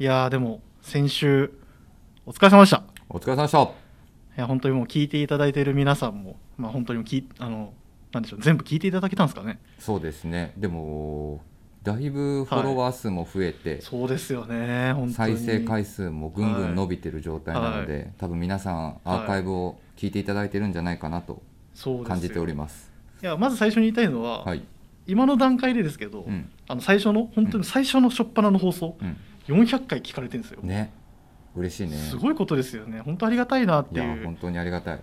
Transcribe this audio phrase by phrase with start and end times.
[0.00, 1.52] いやーでも先週
[2.24, 2.84] お疲れ様でした。
[3.10, 3.60] お疲れ様でした。
[3.64, 3.68] い
[4.36, 7.74] や本当にもう聞いていただいている皆さんもまあ本当にきあの
[8.10, 9.60] なんでしょう全部聞いていただけたんですかね。
[9.78, 10.54] そうですね。
[10.56, 11.42] でも
[11.82, 15.36] だいぶフォロワー数も増えて、そうですよね本当に。
[15.36, 21.42] 再生回数もぐんぐん伸びてる状態なので、多分皆さんアーカイブを聞いていただいてるんじゃないかなと
[22.06, 22.90] 感じております。
[23.22, 24.62] いやまず最初に言いたいのは、はい、
[25.06, 26.50] 今の段階でですけど、うん。
[26.68, 29.16] あの最初の本当に最初の初っ端の放送、うん、
[29.50, 30.92] 400回聞かれてるんですよ、ね。
[31.56, 31.96] 嬉しいね。
[31.96, 33.00] すごいことですよね。
[33.00, 34.18] 本当ありがたいなっいていう。
[34.18, 35.00] や本当にありがたい、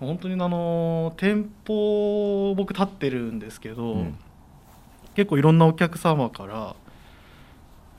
[0.00, 4.18] 本当にあの店舗僕立ってるんですけど、うん。
[5.14, 6.74] 結構いろんなお客様から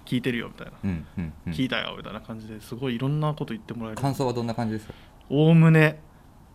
[0.05, 1.53] 聞いてるよみたいな、うんうんうん。
[1.53, 4.01] 聞いたよみたいな感じですごいいろんなこと言ってもらえる。
[4.01, 4.93] 感想はどんな感じですか？
[5.29, 5.99] おおむね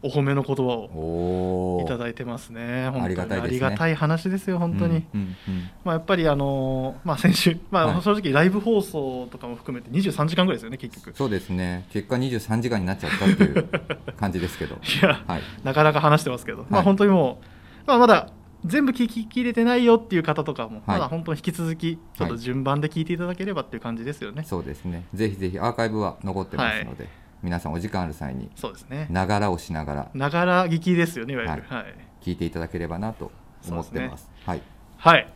[0.02, 2.88] お褒めの言葉をいただいてますね。
[2.90, 3.44] 本当にありがたいね。
[3.44, 5.70] ありがたい話ですよ本当に、うんうんうん。
[5.84, 8.02] まあ、やっぱりあのまあ先週、まあ、はい。
[8.02, 11.14] 正直ライブ放送とかも含めて23時間ぐらいですよね結局。
[11.14, 11.86] そうですね。
[11.90, 13.68] 結果23時間になっちゃったっていう
[14.16, 14.76] 感じですけど。
[14.80, 15.42] いやはい。
[15.64, 16.84] なかなか話してますけど、まあはい。
[16.84, 17.38] 本当にも
[17.84, 18.30] う、まあ、まだ
[18.64, 20.82] 全部聞ききれてないよっていう方とかも、はい。
[20.86, 25.04] まだ本当に引き続きちょっと順番で聞いていただければっていう感じですよね、そうですね。
[25.14, 27.08] ぜひぜひアーカイブは残ってますので、
[27.42, 29.06] 皆さんお時間ある際にそうですね。
[29.10, 31.52] ながらをしながらながら聞きですよねいわゆる。
[31.68, 31.82] はい。
[31.82, 33.30] はい、聞いていただければなと
[33.68, 34.28] 思ってます。
[34.44, 34.62] はい。
[34.98, 35.32] はい。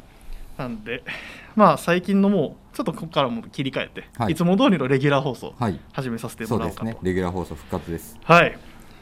[0.58, 1.02] なんで
[1.56, 4.32] まあ最近のもうちょっとここからも切り替えて、はい。
[4.32, 5.80] い、つも通りのレギュラー放送はい。
[5.92, 7.08] 始めさせてそうですもらおうかと、ね。
[7.10, 8.18] レギュラー放送復活です。
[8.22, 8.58] はい。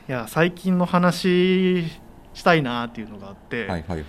[0.09, 1.85] いや最近の話
[2.35, 3.99] したいなっていうのがあって、はいはいはい。
[4.01, 4.05] い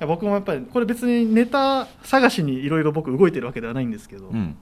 [0.00, 4.56] や僕もやっぱりこれ別にネタ探しにいろいろ僕動いてるわけではないんですけど、うん。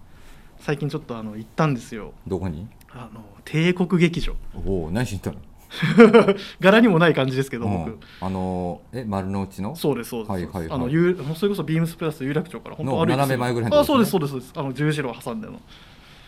[0.59, 2.15] 最近ちょっとあの行ったんですよ。
[2.27, 2.67] どこに？
[2.99, 4.35] あの帝国劇場。
[4.67, 5.45] おお何しに行ったの？
[6.61, 8.01] 柄にもない感じですけど僕、うん。
[8.21, 9.77] あのーえ丸の内の？
[9.77, 10.71] そうですそうです、はいはいはい。
[10.71, 14.53] あの有もうそれこそビームスプラス有楽町から本当歩いて斜め前ぐらいのあとこそうですそうですそうです。
[14.57, 15.61] あの十字路を挟んでの。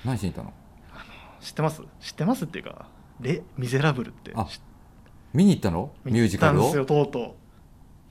[0.05, 0.53] 何しに行ったの？
[1.41, 1.83] 知ってます？
[2.01, 2.87] 知ってますっていうか
[3.21, 4.33] 「レ・ミゼラブル」って。
[4.35, 4.61] あ知
[5.35, 6.67] 見に行ったのミュージカルを？
[6.67, 7.11] 見たんですよとう。
[7.11, 7.37] と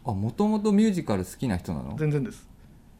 [0.05, 1.93] あもともとミュージカル好きな人なの？
[1.93, 2.47] う全然です。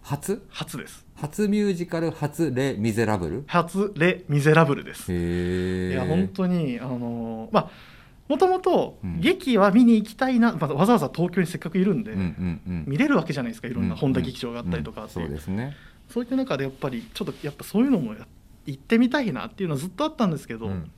[0.03, 0.45] 初？
[0.50, 3.44] 初です初ミュージカル初レ・ミゼラブル？
[3.47, 5.11] 初「レ・ミゼラブル」です。
[5.11, 7.69] いや本当にあのーまあ
[8.28, 9.19] もともとうん。
[9.22, 12.83] 劇は見に行きたいな、まあ、わざわざ東京にせっかくいるんで、うんうんうん。
[12.85, 15.75] 見れるわけじゃないですかいろんなうん本田劇場があったりとかそうですね。
[16.09, 18.27] そういった中でやっぱりちょっとやっぱそういうのもや
[18.66, 20.91] 行ってみたいなっていうのはずっとあったんですけど、うん。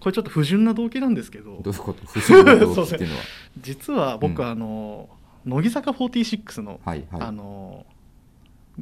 [0.00, 1.60] これちょっと不純な動機なんですけど。
[1.62, 2.06] どういうこと？
[2.06, 3.22] 不思議な動機っていうのは？
[3.60, 4.48] 実は僕、うん。
[4.48, 5.08] あの
[5.46, 7.22] 乃木坂46の、はいはい。
[7.22, 7.86] あの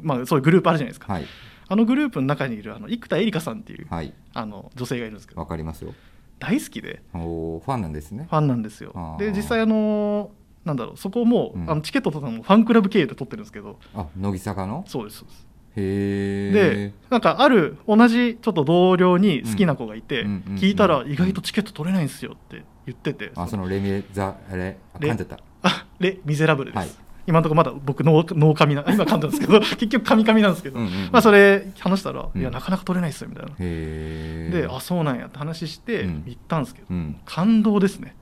[0.02, 1.26] まあそういうグループあるじゃないですか、はい。
[1.68, 4.12] あのグループの中にいるあの生田絵梨花さんっていう、はい。
[4.34, 5.40] あの女性がいるんですけど。
[5.40, 5.94] わかりますよ。
[6.38, 7.02] 大好きで。
[7.14, 8.26] おーファンなんですね。
[8.30, 9.16] ファンなんですよ。
[9.18, 10.30] で実際あの
[10.64, 11.70] なんだろうそこも、うん。
[11.70, 13.78] あのチケットとかもファンクラブ経由で取ってるんですけど。
[13.94, 14.84] あ乃木坂の？
[14.86, 15.46] そうですそうです。
[15.78, 20.58] へえでなんかある同じちょっと同僚に好きな子がいて、うんうんうんうん。
[20.58, 25.38] 聞いたら意外とチケット取れないんですよって言ってて、あそのレミザあれあレ噛んじゃった。
[25.62, 26.88] あレ・ミゼラブルです、はい
[27.26, 31.10] 今のところまだ僕ノーノーカミな 今噛んだんですけど 結局カミカミなんですけど、うんうんうん。
[31.12, 32.40] まあそれ話したら、うん。
[32.40, 36.22] いやなかなか取れないっすよみたいな、であそうなんやって話してうん。
[36.26, 37.16] 行ったんですけど、うん。
[37.24, 38.14] 感動ですね。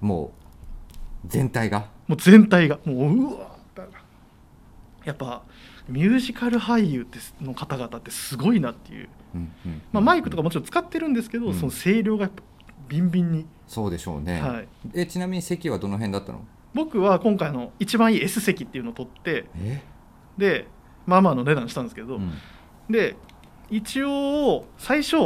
[0.00, 0.32] も
[1.24, 1.86] う全体が？
[2.06, 2.78] もう全体が。
[2.84, 3.56] もううわー
[5.04, 5.42] やっぱ
[5.88, 7.06] ミュージカル俳優
[7.40, 9.82] の方々ってすごいなっていう、うんうん。
[9.92, 11.54] まあ、マイクとかもちろん使ってるんですけど、うん。
[11.54, 12.42] その声量がやっぱ
[12.88, 14.40] ビンビンに、そうでしょうね。
[14.40, 16.44] はい、えちなみに席はどの辺だったの？
[16.76, 19.82] 僕は今回の一番いい S 席っていうのを取ってえ？
[20.36, 20.68] で
[21.06, 22.32] まあまあの値段したんですけど、うん。
[22.90, 23.16] で
[23.70, 25.16] 一応最初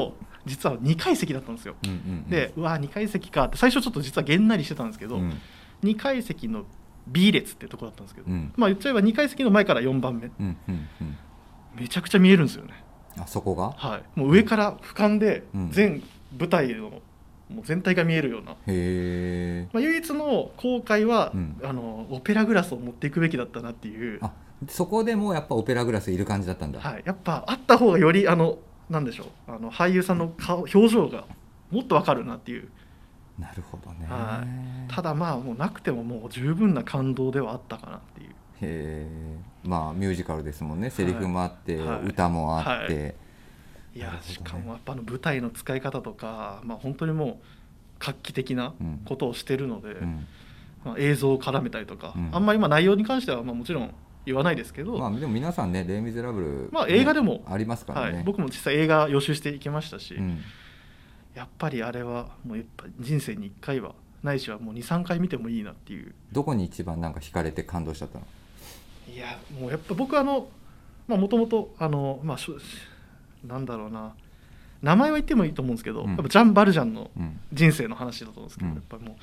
[0.47, 2.31] 実は2階席だったんですよ、うんうんうん。
[2.31, 5.39] でうわ2階席かって最初ちょっと実はげんなりしてたんですけど、うん。
[5.83, 6.65] 2階席の
[7.09, 8.53] B 列ってところだったんですけど、うん。
[8.57, 10.27] まあ言っちゃえば2階席の前から4番目。
[10.27, 11.19] うんうんうん。
[11.75, 12.85] めちゃくちゃ見えるんですよね。
[13.19, 13.75] あそこが？
[13.77, 14.03] はい。
[14.19, 15.71] もう上から俯瞰でうん。
[15.73, 16.03] 全
[16.39, 16.93] 舞台の
[17.55, 21.61] もう全体が見えるような、まあ、唯一の後悔は、うん。
[21.63, 24.19] あのオペラグラスを持っていくべきだったなっていう。
[24.23, 24.33] あ
[24.69, 28.59] そこでもやっぱオペラグラスいる感じだったんだ、はい、やっぱあった方がよりあの
[28.91, 29.27] なんでしょう。
[29.53, 31.25] あの俳優さんの顔表情が
[31.71, 32.69] もっとわかるなっていう。
[33.39, 34.45] なるほどね、は
[34.87, 38.29] ただまあもうなくてももう十分な感動ではあったかなっていう。
[38.29, 39.09] へえ
[39.65, 40.91] まあミュージカルですもんね。
[40.91, 42.09] セリフもあって、はい。
[42.09, 43.13] 歌もあって、は
[43.95, 44.19] いいやね。
[44.23, 47.37] しかもやっぱあの舞台の使い方とか、まあ、本当にもう
[47.99, 49.03] 画期的なうん。
[49.05, 50.27] ことをしてるので、うん。
[50.85, 52.31] まあ、映像を絡めたりとか、うん。
[52.33, 53.95] あんまりまあ内容に関してはまあもちろん
[54.27, 60.41] 言わないですけど、まあでも皆さんね「レイ・ミゼラブル」まあ映画でもねありますからね、はい、僕も実際映画予習していきましたし、うん。
[61.35, 66.15] やっぱりあれはもうやっぱ人生に1回はないしはもう23回見てもいいなっていう。
[66.33, 68.27] どこに一番なんか惹かれて感動しちゃったの？
[69.13, 70.49] いやもうやっぱ僕あの
[71.09, 72.39] もともとあの、まあ、
[73.45, 74.13] なんだろうな。
[74.83, 76.09] 名前は言ってもいいと思うんですけど、うん。
[76.09, 77.41] やっぱジャン・バルジャンのうん。
[77.53, 78.75] 人生の話だと思うんですけど、うん。
[78.77, 79.17] やっぱりもう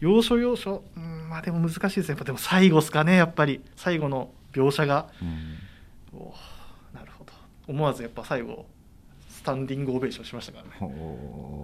[0.00, 2.10] 要所要所、うん、まあでも難しいですね。
[2.10, 3.60] やっぱでも最後ですかねやっぱり。
[3.76, 5.08] 最後の描写が。
[5.22, 6.18] うん。
[6.18, 7.32] おーなるほど。
[7.68, 8.66] 思わずやっぱ最後
[9.28, 10.92] スタンディングオベーションしましたからね。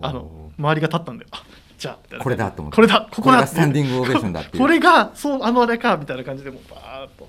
[0.02, 1.44] あの周りが立ったんであ
[1.76, 2.76] じゃあこれだと思って。
[2.76, 7.28] これだここだがスタンディングオベーションだってこれがそうあのあれかみたいな感じでもうバーッと。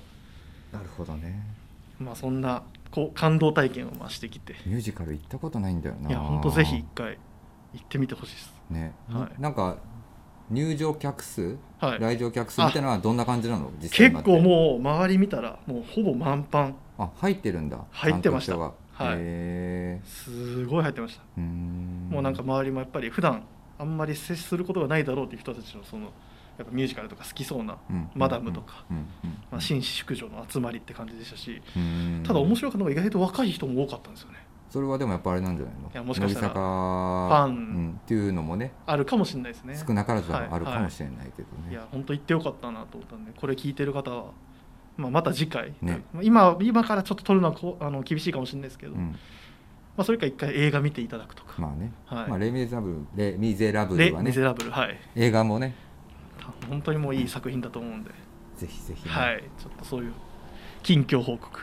[0.72, 1.44] なるほどね。
[2.00, 2.64] まあそんな
[2.98, 4.56] こう感動体験をまあしてきて。
[4.66, 6.10] ミュージカル行ったことないんだよな。
[6.10, 7.20] いや本当ぜひ一回
[7.76, 8.54] 行ってみてほしいです。
[8.72, 9.40] ね、はい。
[9.40, 9.78] なんか
[10.50, 12.00] 入場客数、はい。
[12.00, 13.70] 来場客数みたいなのはどんな感じなの？
[13.80, 16.70] 実際結構もう周り見たらもうほぼ満帆。
[16.70, 17.86] うあ入ってるんだ。
[17.92, 18.58] 入ってました。
[18.58, 18.74] はい。
[19.00, 21.40] へすごい入ってました。
[21.40, 23.44] もうなんか周りもやっぱり普段
[23.78, 26.10] あんまり接することがないだろうっていう人たちのその
[26.58, 28.10] やっぱミュージカルとか好きそうな、うん。
[28.16, 28.84] マダムとか、
[29.52, 32.24] まあ、紳士淑女の集まりって感じでしたしうん。
[32.26, 34.38] ただ面白かったのが意外と若い人も多かったんですよね。
[34.70, 35.90] それはでもやっぱあれなんじゃないの？
[35.90, 37.50] いやもしかしたらファン。
[37.50, 39.82] うんっていうのもねあるかもしれないですね。
[39.88, 44.26] 少なからずははいあるかもしれないけどね、いや本当行ってよかったなと思ったんでこれ聞いてる方は、
[44.98, 46.04] まあ、また次回、ね。
[46.12, 49.16] まあ今今からちょっと撮るのはこうあの厳しいかもしれないですけど、まうん。
[50.00, 52.30] あ、それか一回映画見ていただくとか、まあね、はい。
[52.30, 54.30] まあ、レ・ミゼラブルレ・ミゼラブレ・ルはね。
[54.30, 55.00] ミゼラブルはい。
[55.16, 55.76] 映画もね
[56.68, 58.12] 本当にもういい作品だと思うんで、
[58.56, 59.44] ぜひぜひね、はい。
[59.58, 60.14] ちょっとそういう
[60.84, 61.62] 近況報告。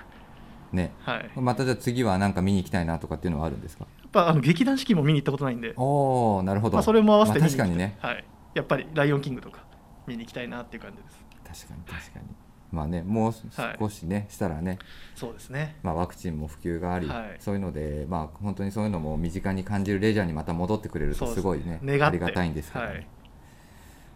[0.73, 0.93] ね。
[1.01, 1.31] はい。
[1.35, 3.85] やまたじゃあ次はなんか見に行きたいなとかっていうのはあるんですか？
[3.85, 7.99] っぱあの劇団四季も見に行ったことないんで、おおなるほど、まあ、それも合わせてまあ確かにね。
[8.01, 8.25] はい、
[8.55, 9.65] やっぱり「ライオンキング」とか
[10.07, 11.11] 見に行きたいなっていう感じで
[11.55, 11.67] す。
[11.67, 12.27] 確かに確かに。
[12.71, 13.33] まあねもう
[13.81, 14.79] 少しね、したらね、
[15.15, 15.77] そうですね。
[15.85, 17.37] まあ、ワクチンも普及があり、はい。
[17.39, 22.05] そういうのでまあ本当にそういうのも身近に感じるレジャーにまた戻ってくれるとすごいね願って。
[22.05, 22.91] ありがたいんですけど、ね。
[22.91, 23.07] はい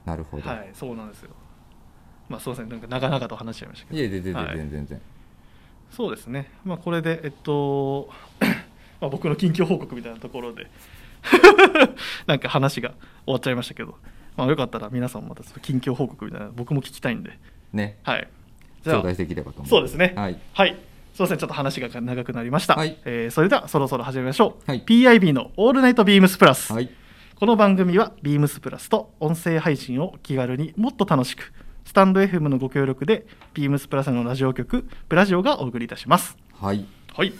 [0.08, 1.30] なるほど、はいそうなんですよ。
[2.28, 4.00] まあすいませんなんか長々と話しちゃいましたけど。
[4.00, 4.56] い、え全然全はい。
[4.56, 5.00] 然全然、
[5.90, 8.08] そうですね、まあ、これで、えっと
[9.00, 10.66] まあ、僕の近況報告みたいなところで
[12.26, 12.90] なんか話が
[13.24, 13.96] 終わっちゃいましたけど、
[14.36, 17.38] まあ、よかったら皆さんもまた近況報告みたいな僕も聞きたいんで、
[17.72, 17.98] ね。
[18.02, 18.28] はい、
[18.82, 20.14] じゃあ頂戴できればと思いますそうですね。
[20.16, 20.38] はい。
[20.52, 20.76] はい。
[21.14, 21.38] すいません。
[21.38, 22.96] ちょっと話が長くなりました、はい。
[23.04, 24.82] えーそれではそろそろ始めましょう、はい。
[24.82, 26.88] PIB の「オールナイトビームスプラス」はい
[27.38, 31.52] この番組は beams プラスと音声配信を気軽にもっと楽しく
[31.84, 36.36] スタンド FM のご協力で beams プラスのラジオ局プラジオがお送りいたします。
[36.54, 36.84] はい。
[37.14, 37.32] はい。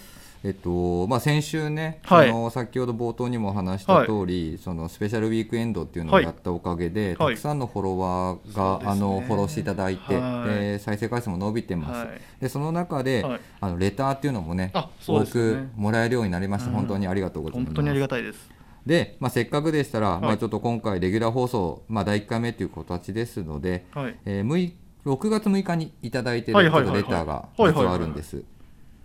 [0.44, 2.28] えっとまあ、先週ね、はい。
[2.28, 7.34] その先ほど冒頭にも話した通り、そのスペシャルウィークエンドっていうのをはいやったおかげで、はい。
[7.34, 10.48] たくさんのフォロワーが、あのフォローしていただいて、はい。
[10.48, 12.20] で再生回数も伸びてます、はい。
[12.40, 13.40] でその中で、はい。
[13.60, 15.68] あのレターっていうのもねあそう多ですね。
[15.74, 16.76] くもらえるようになりました、うん。
[16.76, 17.66] 本当にありがとうございます。
[17.66, 18.57] 本当にありがたいです
[18.88, 24.16] で、まあ、せっかくでしたら、まあ、はいちょっと今回レギュラー放送、まあ、第1回目という形ですので、はい。
[24.24, 24.72] えー6
[25.06, 28.42] 6月6日にいただいているちょっとレターが実はあるんです。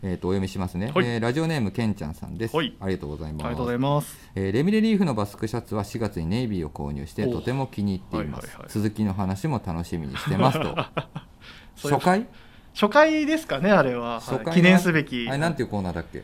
[0.01, 1.05] えー、とお読みしますね、はい。
[1.05, 2.73] えーラジオネームけんちゃんさんです、はい。
[2.79, 4.17] ありがとうございます。
[4.29, 8.69] あえーレミレリーフのバスクシャツは4月にネイビーを購入しておとても気に入っています、はいはいはい。
[8.71, 10.75] 続きの話も楽しみにしてますと。
[11.89, 12.27] 初回？
[12.73, 14.45] 初回ですかねあれは、初回の？
[14.45, 15.27] はい記念すべき。
[15.29, 16.23] あれなんていうコーナーだっけ？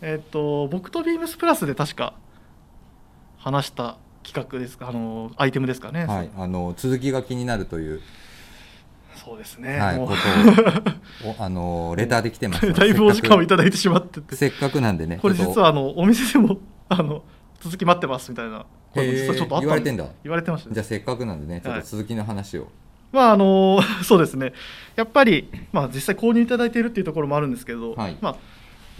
[0.00, 2.14] えっと僕とビームスプラスで確か
[3.40, 4.88] 話した企画ですか？
[4.88, 6.30] あのアイテムですかね、はい。
[6.36, 8.00] あの続きが気になるという、
[9.16, 10.12] そうですね、はい、こと
[11.28, 12.72] をおあのレターで来てます。
[12.72, 14.20] だいぶお時間をいたただいてしまって。
[14.20, 17.22] てせっかくなんでねこれ実はあのお店でもあの
[17.60, 18.66] 続き待ってますみたいな。
[18.92, 20.06] 声もへー実はちょっとあった言われてんだ。
[20.22, 20.74] 言われてましたね。
[20.74, 22.68] じゃあせっかくなんでねちょっと続きの話を、
[23.12, 24.52] まああの そうですね。
[24.96, 28.16] やっぱり、まあ、実際購入いただいているっていうところもあるんですけど、はい。
[28.20, 28.36] まあ、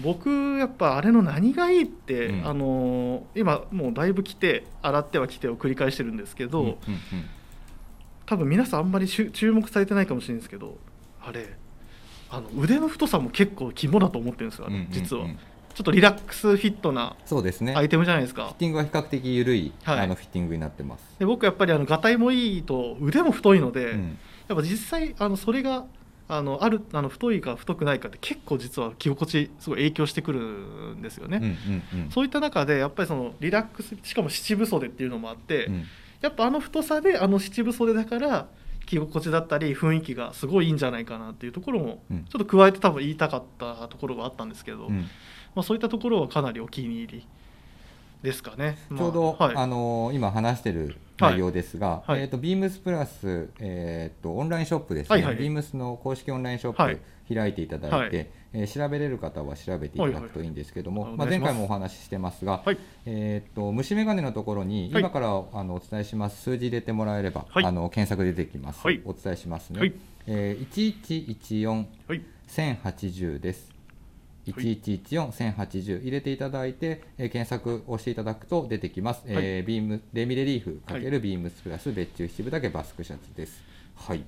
[0.03, 2.47] 僕やっぱあれの何がいいって、うん。
[2.47, 6.77] あの今もうだいぶ来て洗っては来てを繰り返してるんですけど、うんうんうん。
[8.27, 10.79] 多分皆さんあんまり注目されてないかもしれないんですけど
[11.21, 11.57] あれ
[12.31, 14.89] あの腕の太さも結構肝だと思ってるんですよ、うんうんうん。
[14.91, 15.27] 実は。
[15.73, 17.75] ちょっとリラックスフィットなそうですね。
[17.77, 20.01] アイテムじゃないですか、フィッティングは比較的緩い、はい。
[20.01, 24.19] あのフィッティングになってます、で僕やっぱりあのがたいもいいと腕も太いので、うん。
[24.49, 25.85] やっぱ実際あのそれが
[26.31, 32.11] あのあるあの太いか太くないかって結構実は着心地すごい影響してくるんですよね、うんうんうん。
[32.11, 35.85] そういった中でやっぱりそのリラックスしかも七分袖っていうのもあって、うん。
[36.21, 38.49] やっぱあの太さであの七分袖だから
[38.87, 42.25] 着心地だったり雰囲気がすごいいいんじゃないかなっていうところもうん。
[42.25, 45.01] ちょっと加えて多分言いたかったところがあったんですけど、うん。
[45.55, 47.27] まあ、そういったところはかなりお気に入り
[48.23, 48.79] ですかね。
[48.97, 49.57] ちょうど、まあはい。
[49.57, 52.21] あの今話してる内容ですが、はい。
[52.21, 55.37] えー、とビームスプラス、えー、とオンラインショップですね、はいはい。
[55.37, 56.99] ビームスの公式オンラインショップ、はい。
[57.33, 58.11] 開いていただいて、はい。
[58.13, 61.39] えー調べれる方は調べていただくといいんですけども、まあ、はいはい。
[61.39, 62.79] ます前回もお話ししてますが、はい。
[63.07, 65.03] えー、と虫眼鏡のところにはい。
[65.03, 66.43] 今から、あのお伝えします。
[66.43, 67.65] 数字入れてもらえれば、はい。
[67.65, 69.01] あの検索出てきます、はい。
[69.05, 69.95] お伝えしますね、はい。
[70.27, 70.97] えー、
[71.39, 72.23] 1114はい。
[72.49, 73.70] 1080です
[74.47, 83.63] 1114-1080入れていただいて、えー検索をしていただくと出てきます、えービームレミレリーフ×ビームスプラス別注七分だけバスクシャツです。
[83.95, 84.19] はい。
[84.19, 84.23] い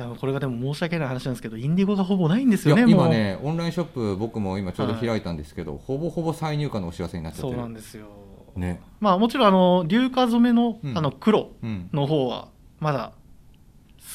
[0.00, 8.06] やこれがでも申し訳ない話なんですけどインディゴがほぼないんですよね今ねオンラインショップ僕も今ちょうど開いたんですけど、ほぼほぼ再入荷のお知らせになっちゃってそうるなんですよ。
[8.54, 8.80] ね。
[9.00, 10.96] まあもちろんあの硫化染めの,、うん。
[10.96, 11.90] あの黒うん。
[11.92, 13.12] の方はまだ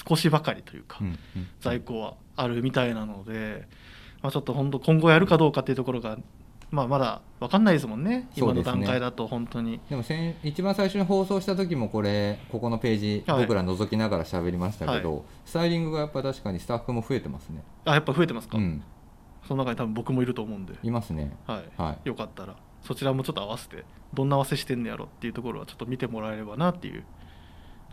[0.07, 1.07] 少しばかりというか、うん。
[1.07, 1.17] うん。
[1.59, 3.67] 在庫はあるみたいなので、
[4.23, 6.17] まあ、ちょっと本当今後やるかどうかっていうところが、
[6.71, 8.29] まあ、まだ分かんないですもんね。
[8.35, 9.79] 今の段階だと本当に。
[9.89, 13.41] でも先一番最初に放送した時もこれここのページ、はい。
[13.41, 17.61] 僕ら覗きながら喋りましたけど、スタイリングがやっぱ確かにスタッフも増えてますね。
[17.85, 18.81] あやっぱ増えてますか、うん。
[19.47, 21.35] その中に多分僕もいると思うんで、いますね。
[21.45, 21.63] はい。
[21.77, 22.07] はい。
[22.07, 22.55] よかったら。
[22.81, 27.03] そちらもちょっと合わせてどんな合わせしてんのやろっていうところはちょっと見てもらえればなっていう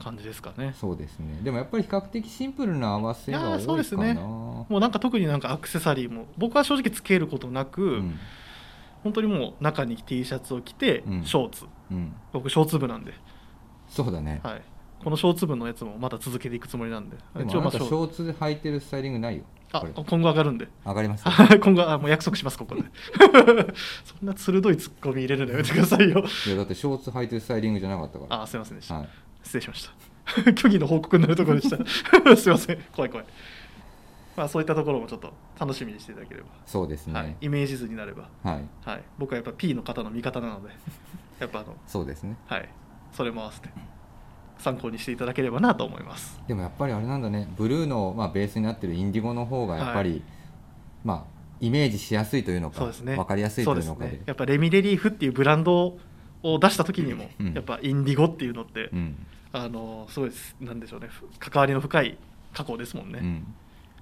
[0.03, 0.75] 感じですかね。
[0.79, 1.41] そうですね。
[1.43, 4.15] でもやっぱり比較的シンプルな合わせがいやーそう多いかなですね。
[4.15, 8.19] もうなんか特になんかアクセサリーも僕は正直つけることなく、うん。
[9.03, 11.25] 本当にもう中に T シャツを着て、うん。
[11.25, 11.65] ショーツ。
[11.91, 12.15] うん。
[12.33, 13.13] 僕ショーツ部なんで、
[13.89, 14.63] そうだね、はい、
[15.03, 17.17] このショーツ部のやつもまた続けていくつもりなんで。
[17.37, 18.27] でもあなたショーツ。
[18.27, 19.45] で履いてるスタイリングないよ。
[19.73, 20.69] あ今後上がるんで。
[20.85, 21.25] 上がります
[21.61, 22.83] 今後あもう約束しますここで。
[24.05, 26.25] そんな鋭いツッコミ入れるのやめてくださいよ。
[26.47, 28.43] いやだってショーツ履いてるスタイリングじゃなかったから。
[28.43, 29.09] あすいませんでした、はい、
[29.43, 29.93] 失礼しました。
[30.57, 31.77] 虚偽の報告になるところでした。
[32.37, 32.79] すいません。
[32.93, 33.27] 怖い怖い。
[34.37, 37.21] まあそういったところもちょっと楽しみにしていただければ、そうですね。
[37.21, 40.71] はい、イメージ図になれば、はい、はい、僕はやっぱ P の方の味方なので
[41.41, 42.37] やっぱあのそうですね。
[42.47, 42.69] はい。
[43.13, 43.69] それも合わせて
[44.59, 46.41] 参考にしていただければなと思います。
[46.47, 47.49] でもやっぱりあれなんだね。
[47.57, 50.23] ブルーの、まあ、ベースになってるインディゴの方がやっぱり、はい
[51.05, 53.17] まあイメージしやすいというのかそうですね。
[53.17, 54.13] 分かりやすいというのかで。
[54.13, 54.23] ね。
[54.25, 55.99] やっぱレミレリーフっていうブランドを
[56.43, 57.55] 出した時にも、うん。
[57.55, 59.27] やっぱインディゴっていうのって、うん。
[59.53, 62.17] あのすごいですなんでしょうねふ関わりの深い
[62.55, 63.55] 加工ですもんね、うん。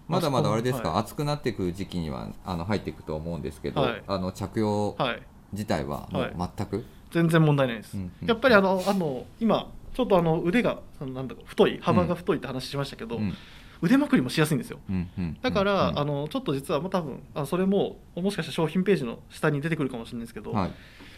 [0.07, 1.01] まだまだあれですか、はい。
[1.01, 4.03] 暑くなっていく時期にはあの入っていくと思うんですけど、はい。
[4.07, 5.23] あの着用はい。
[5.53, 8.29] 自体はもう全く、全然問題ないです、うんうん。
[8.29, 13.35] やっぱりあのあの今ちょっとあの腕がそのなんだろう太い幅が太いって話しましたけど、うん。
[13.81, 14.81] 腕まくりもしやすいんですよ。
[14.91, 20.71] うんうんだから、うんあのちょっと実はもう多分あそれももしかしたら商品ページの下に出てくるかもしれないですけど、はい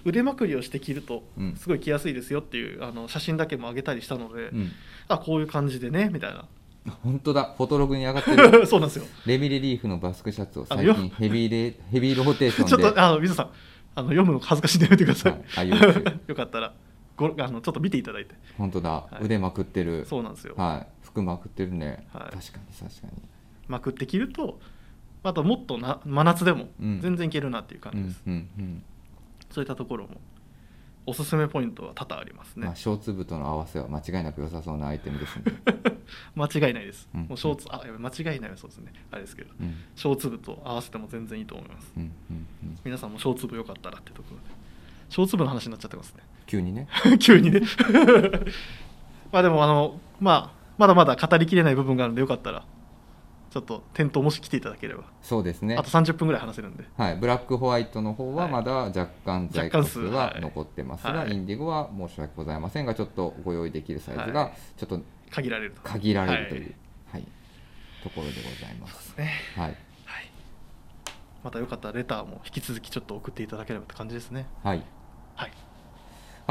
[0.04, 1.56] 腕まくりをして着るとうん。
[1.56, 4.70] すごい着やすいですよっていうあの写真だけも上げたりしたので、うん。
[5.08, 6.46] あこういう感じでねみたいな。
[7.02, 7.54] 本当だ。
[7.56, 8.64] フォトログに上がってる。
[8.66, 9.04] そうなんですよ。
[9.26, 12.70] レミレリーフのバスクシャツを最近ヘビーレ ヘビーローテーションで。
[12.70, 13.50] ちょっとあの水野さん
[13.94, 15.76] あの読むの恥ずかしいんでやめてください、はいあ
[16.28, 16.72] よかったら
[17.16, 18.34] ごあのちょっと見ていただいて。
[18.56, 19.24] 本当だ、はい。
[19.24, 20.06] 腕まくってる。
[20.06, 21.04] そうなんですよ、はい。
[21.04, 22.36] 服まくってるね、はい。
[22.36, 23.12] 確かに確かに。
[23.68, 24.58] まくって着ると
[25.22, 27.00] あともっとな真夏でもうん。
[27.00, 28.82] 全然いけるなっていう感じです、うんうんうん
[29.50, 30.20] そういったところも
[31.06, 35.44] おすすめポイントは多々ありますね、まあ、ショーツ部との合わせは間違いなく良さそうなアイテムですね、
[36.36, 37.20] 間違いないです、うん。
[37.22, 38.92] もうショーツあや間違いないはそうですね。
[39.10, 39.50] あれですけど。
[39.60, 39.74] うん。
[39.94, 41.92] ショーツ部と合わせても全然いいと思います。
[41.96, 42.10] うんうん
[42.64, 44.42] うん、皆さんもショーツ部よかったらってところで。
[45.08, 46.22] ショーツ部の話になっちゃってますね。
[46.46, 46.88] 急にね。
[47.18, 47.60] 急にね。
[49.32, 52.64] まあでもあのまあまだまだ語りきれない部分があるんでよかったら
[53.50, 55.76] ちょっと店頭もし来ていただければ、そうですね。
[55.76, 56.84] あと30分ぐらい話せるんで。
[56.96, 58.52] はい、ブラックホワイトの方ははい。
[58.52, 61.32] まだ若干在庫数ははい残ってますが、はい。
[61.32, 64.52] インディゴは申し訳ございませんがちょっとご用意できるサイズがはい。
[64.78, 65.80] ちょっと限られると。
[65.82, 66.74] 限られるという、
[67.06, 67.26] ははい。
[68.04, 69.16] ところでございます。
[69.18, 69.32] ね。
[69.56, 69.66] はい。
[69.66, 70.30] はい。
[71.42, 74.46] またよかったらレターも引き続きちょっと送っていただければって感じですね。
[74.62, 74.84] はい。
[75.34, 75.69] はい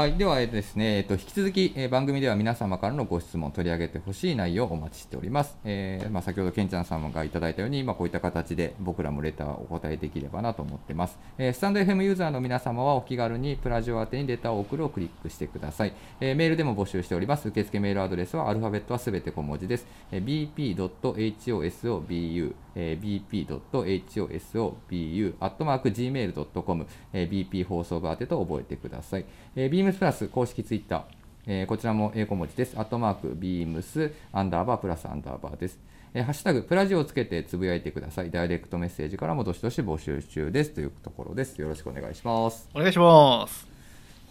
[0.00, 5.58] はい、ではですね、えっと引き続き、え番組では皆様からのご質問を取り上げてほしい内容をお待ちしております。
[5.62, 11.18] えーまあ、先ほどケンちゃん様がいただいたように、まあ、こういった形で僕らもレターをお答えできればなと思ってます。
[11.36, 15.92] えースタンド FM ユーザーの皆様はお気軽にプラジオ宛てにレターを送るをクリックしてください。
[16.18, 17.48] えーメールでも募集しております。
[17.48, 19.86] 受付メールアドレスはアルファベットはすべて小文字です。
[20.12, 20.24] えー
[20.56, 29.26] bp.hosobu えー bp.hosobu アットマーク gmail.com、え BP 放送部宛てと覚えてください。
[29.56, 31.02] えー、ビームスプラス公式ツイッター、
[31.46, 32.78] えーこちらも英語文字です。
[32.78, 35.78] アットマークビームスアンダーバープラスアンダーバーです。
[36.14, 38.30] えーハッシュタグプラジオをつけてつぶやいてください。
[38.30, 41.60] ダイレクトメッセージからもどしどし募集中ですというところです。
[41.60, 42.68] よろしくお願いします。
[42.74, 43.66] お願いします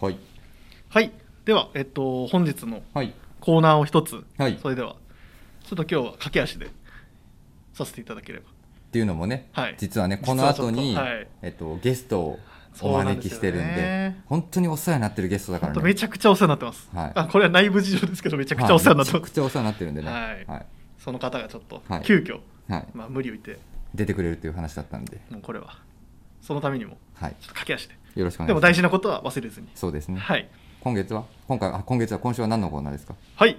[0.00, 0.16] はい。
[0.88, 1.12] はい
[1.44, 3.12] ではえっと本日のはい。
[3.40, 4.96] コーナーを一つ、はいそれでは
[5.64, 6.68] ちょっと今日は駆け足で
[7.74, 12.38] させていただければっていうのもね、はい実はね、この後に、実はいえっと、ゲストを
[12.82, 13.64] お招きしてるんで。
[13.64, 15.82] ね本当にお世話になってるゲストだからね。
[15.82, 17.12] めちゃくちゃお世話になってます、はい。
[17.14, 20.10] あこれは内部事情ですけどめちゃくちゃお世話になってます、はいめちゃくちゃお世話になってるんでね。
[20.10, 20.44] はい。
[20.46, 20.66] はい。
[20.98, 22.02] その方がちょっとはい。
[22.02, 22.86] 急遽、はい。
[22.94, 23.58] まあ、無理を言って
[23.94, 25.78] 出てくれるという話だったんで、もうこれは
[26.42, 27.36] そのためにもはい。
[27.40, 27.94] ちょっと駆け足で。
[28.16, 28.48] よろしくお願いします。
[28.48, 29.68] でも大事なことは忘れずに。
[29.74, 30.18] そうですね。
[30.18, 30.48] はい。
[30.80, 31.24] 今月は？
[31.46, 32.18] 今回あ今月は？
[32.18, 33.14] 今週は何のコーナーですか？
[33.36, 33.56] はい。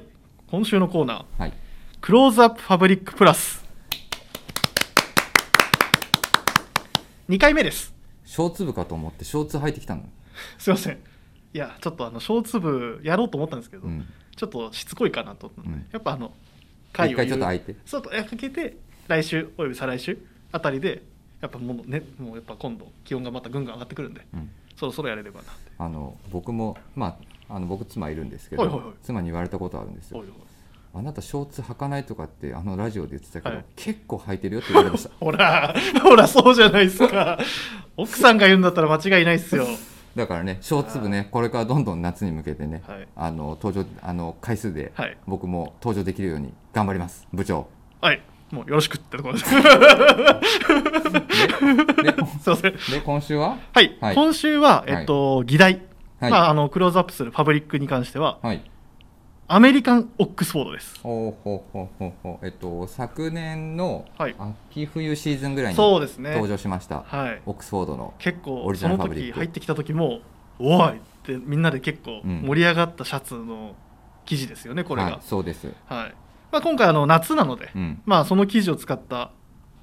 [0.50, 1.42] 今週のコーナー。
[1.42, 1.54] はい。
[2.02, 3.64] クローズアップファブリックプラス。
[7.30, 7.94] 2回目です
[8.32, 10.04] ショーツ部かと思ってショーツ履いてきたの、
[10.58, 10.94] すいません。
[11.54, 14.08] いやちょっとあの小粒やろうと思ったんですけど、うん、
[14.38, 15.86] ちょっとしつこいかなと思って、うん。
[15.92, 16.32] やっぱあの
[16.94, 17.76] 一回ちょっと空いいて。
[17.86, 18.78] そうとかけて
[19.10, 20.18] 来週および再来週
[20.54, 21.04] あたりで
[21.42, 24.50] やっぱもうねもうやっぱ今度気温がまたぐんぐん上がってくるんでうん。
[24.78, 25.48] そろそろやれればな
[25.78, 27.20] あの僕もま
[27.50, 28.94] ああの僕妻いるんですけど、はいはいはい。
[29.04, 30.24] 妻に言われたことあるんですよ
[30.94, 33.66] あなたショーツ履かないとかってあのラジオで言ってたけど、はい。
[33.76, 35.12] 結構履いてるよって言われました。
[35.20, 37.40] ほら ほらそうじゃないですか。
[37.96, 39.66] 奥さんが言うんだったら間違いないっすよ。
[40.16, 43.08] だからねショーツ部ねこれからどんどん夏に向けてね、はい。
[43.16, 45.18] あの登場あの回数ではい。
[45.26, 47.26] 僕も登場できるように頑張ります。
[47.32, 47.68] 部長。
[48.02, 48.22] はい。
[48.52, 49.40] もうよろしくってところで。
[49.48, 49.64] すすでい
[52.46, 52.74] ません。
[52.74, 53.58] で今週は？
[53.74, 54.16] はい、はい。
[54.16, 55.80] 今週は、えっと、議題、
[56.20, 56.32] はい。
[56.32, 58.62] まあ、あのクローズアップするパブリックに関しては、はい
[59.48, 61.00] アメリカン・オックスフォードです。
[61.02, 62.46] ほうほうほうほうほう。
[62.46, 64.36] えっと昨年のはい。
[64.72, 66.32] 秋冬シーズンぐらいにそうですね。
[66.32, 69.34] 登場しました、はい、オックスフォードの結構オリジそのナルファブリック。
[69.34, 70.22] 時入ってきた時も
[70.60, 72.42] 「おい!」ってみんなで結構うん。
[72.44, 73.76] 盛り上がったシャツの
[74.26, 75.12] 生地ですよね、これが。
[75.12, 76.14] はい、そうです、はい。
[76.52, 79.32] まあ、今回あの夏なので、うん、まあ、その生地を使った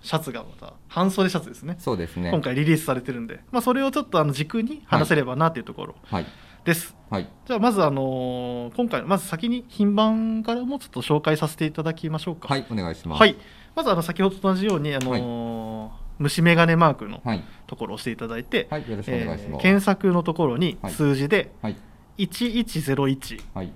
[0.01, 1.77] シャツがまた半袖シャツですね。
[1.79, 2.31] そうですね。
[2.31, 5.97] 今回リリースされてるんで、まあ、それをちょっとあの軸に話せればなというところ。
[6.05, 6.27] はい
[6.69, 6.95] です。
[7.09, 7.29] はい。
[7.47, 12.49] じゃあまず、あのー今回まず先に品番からもちょっと紹介させていただきましょうか。
[12.49, 13.21] はいお願いします。
[13.21, 13.37] はい、
[13.75, 17.45] まずあの先ほどと同じように、あのー虫眼鏡マークのはい。
[17.67, 20.93] ところを押していただいて、はいよろしくお願いしえーます、検索のところにはい。
[20.93, 21.77] 数字ではい。
[22.19, 23.73] 1101、はい。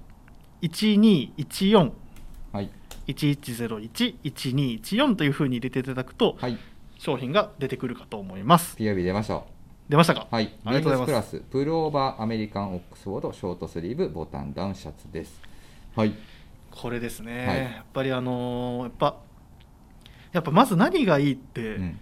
[0.60, 1.92] 1214、
[2.52, 2.70] はい。
[3.06, 6.58] 1101、1214というふうに入れていただくと、はい。
[6.98, 8.76] 商品が出てくるかと思います。
[8.76, 9.42] PRB 出ました
[9.92, 10.26] 出ましたか？
[10.30, 10.50] はい。
[10.64, 11.32] ありがとうございます。
[11.36, 11.64] ビームスプラス。
[11.64, 15.38] プルオーバーアメリカンオックスフォードショートスリーブボタンダウンシャツです。
[15.94, 16.14] はい。
[16.70, 17.58] これですね、はい。
[17.58, 19.16] やっぱりあのーやっぱ
[20.32, 22.00] やっぱまず何がいいって、うん。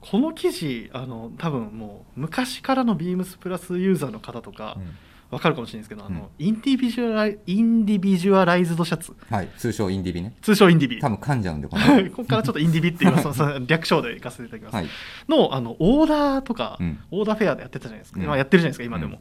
[0.00, 4.96] この生地あの多分もう昔からのビームスプラスユーザーの方とかうん
[5.32, 6.14] わかるかもしれないですけど、あうん。
[6.14, 9.14] のインディビジュアライインディビジュアライズドシャツ。
[9.30, 9.48] はい。
[9.56, 10.34] 通称インディビね。
[10.42, 11.00] 通称インディビ。
[11.00, 14.86] 多分噛んじゃうんでこのはいここからちょっとインディビっていうそのその略称でいかせていただきます、はい。
[15.28, 17.00] のあのオーダーとか、うん。
[17.10, 18.26] オーダーフェアでやってたじゃないですか、うん。
[18.26, 19.20] まあやってるじゃないですか今でも、うん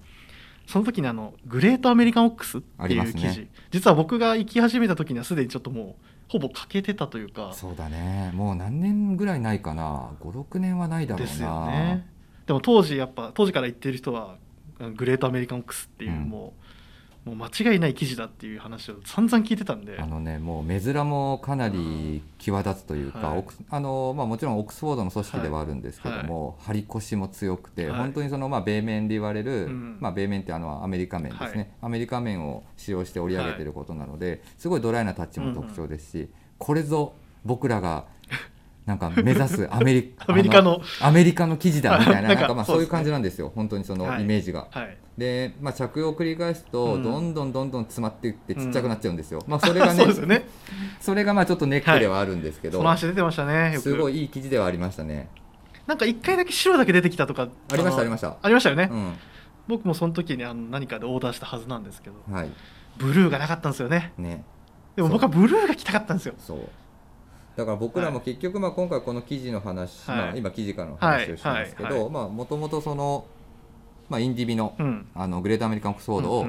[0.68, 7.52] その時にあのグレートアメリカンオックスっていう生地、実は僕が行き始めた時にはすでにちょっともうほぼ欠けてたというか。
[7.54, 8.32] そうだね。
[8.34, 10.12] もう何年ぐらいないかな。
[10.22, 11.26] 56年はないだろうな。
[11.26, 12.08] ですよね。
[12.46, 14.38] でも当時やっぱ当時から言ってる人は
[14.96, 16.18] グレートアメリカンオックスっていう、うん。
[16.24, 16.62] もう
[17.24, 20.00] もう間違いない記事だっていう話を散々聞いてたんで。
[20.00, 23.38] あのねもう目面もかなり際立つというか、はい。
[23.38, 28.00] オックスあのまあ、もちろんオックスフォードの組織ではあるんですけども、張り腰も強くて、はい。
[28.00, 29.98] 本当にその、まあ、米面で言われる、うん。
[30.00, 31.68] まあ、米面ってあのアメリカ面ですね、はい。
[31.84, 33.66] アメリカ面を使用して織り上げてい。
[33.66, 37.14] ることなので、すごいドライなタッチも特徴ですし、これぞ
[37.44, 38.06] 僕らが
[38.92, 40.82] なんか目指すアメリ アメリカの。
[41.00, 43.52] あアメリカの記事だみたいな なんかまあそうういう感じなんですよ。
[43.56, 44.24] 本当にそのはい。
[44.24, 44.68] イメージが。
[44.70, 44.98] はい。
[45.18, 47.04] で、まあ、着用を繰り返すと、うん。
[47.04, 50.48] どんどんどんどん詰まっていってちっちゃくなっちゃうんですよ、まあ、 それがねそうですよね。
[51.00, 55.30] それがまあちょっとネックではあるんですけど、その話出てましたねすごいいい記事ではありましたね。
[55.88, 58.38] なんか一回だけ白だけ出てきたとかありましたのありました。
[58.42, 59.14] ありましたよね、うん。
[59.68, 62.50] 僕もその時にあの何かでオーダーしたはずなんですけどはい。
[62.98, 64.14] ブルーがなかったんですよね。
[64.18, 64.44] ね。
[64.96, 66.36] でも僕はブルーが着たかったんですよ。
[66.38, 66.70] そう
[67.62, 70.18] だから僕らも結局まあ今回この記事の話、はい。
[70.18, 71.94] まあ、今記事からの話をしてますけはい。
[71.94, 72.04] はい。
[72.04, 73.26] どもともとその、
[74.10, 75.08] まあ、インディビのうん。
[75.14, 76.46] あのグレートアメリカンオックスフォードを、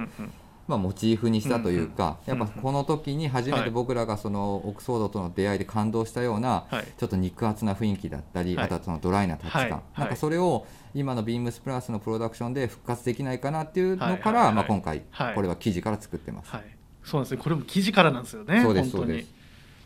[0.67, 6.85] まあ、モチーフにしたというか、やっぱこの時に初めて僕らがそのオックスフォードとの出会いで感動したような、はい。
[6.97, 8.65] ちょっと肉厚な雰囲気だったり、はい。
[8.65, 10.01] あとはそのドライなタッチ感、はい。
[10.01, 15.35] なんかそれを今のビームスプラスのプロダクションで復活できないかなっていうのから、まあ、今回、はい。
[15.35, 16.51] これは記事から作ってます。
[16.51, 16.65] はい、
[17.05, 17.43] そうなんですね。
[17.43, 19.42] これも記事からなんですよねそうですそうです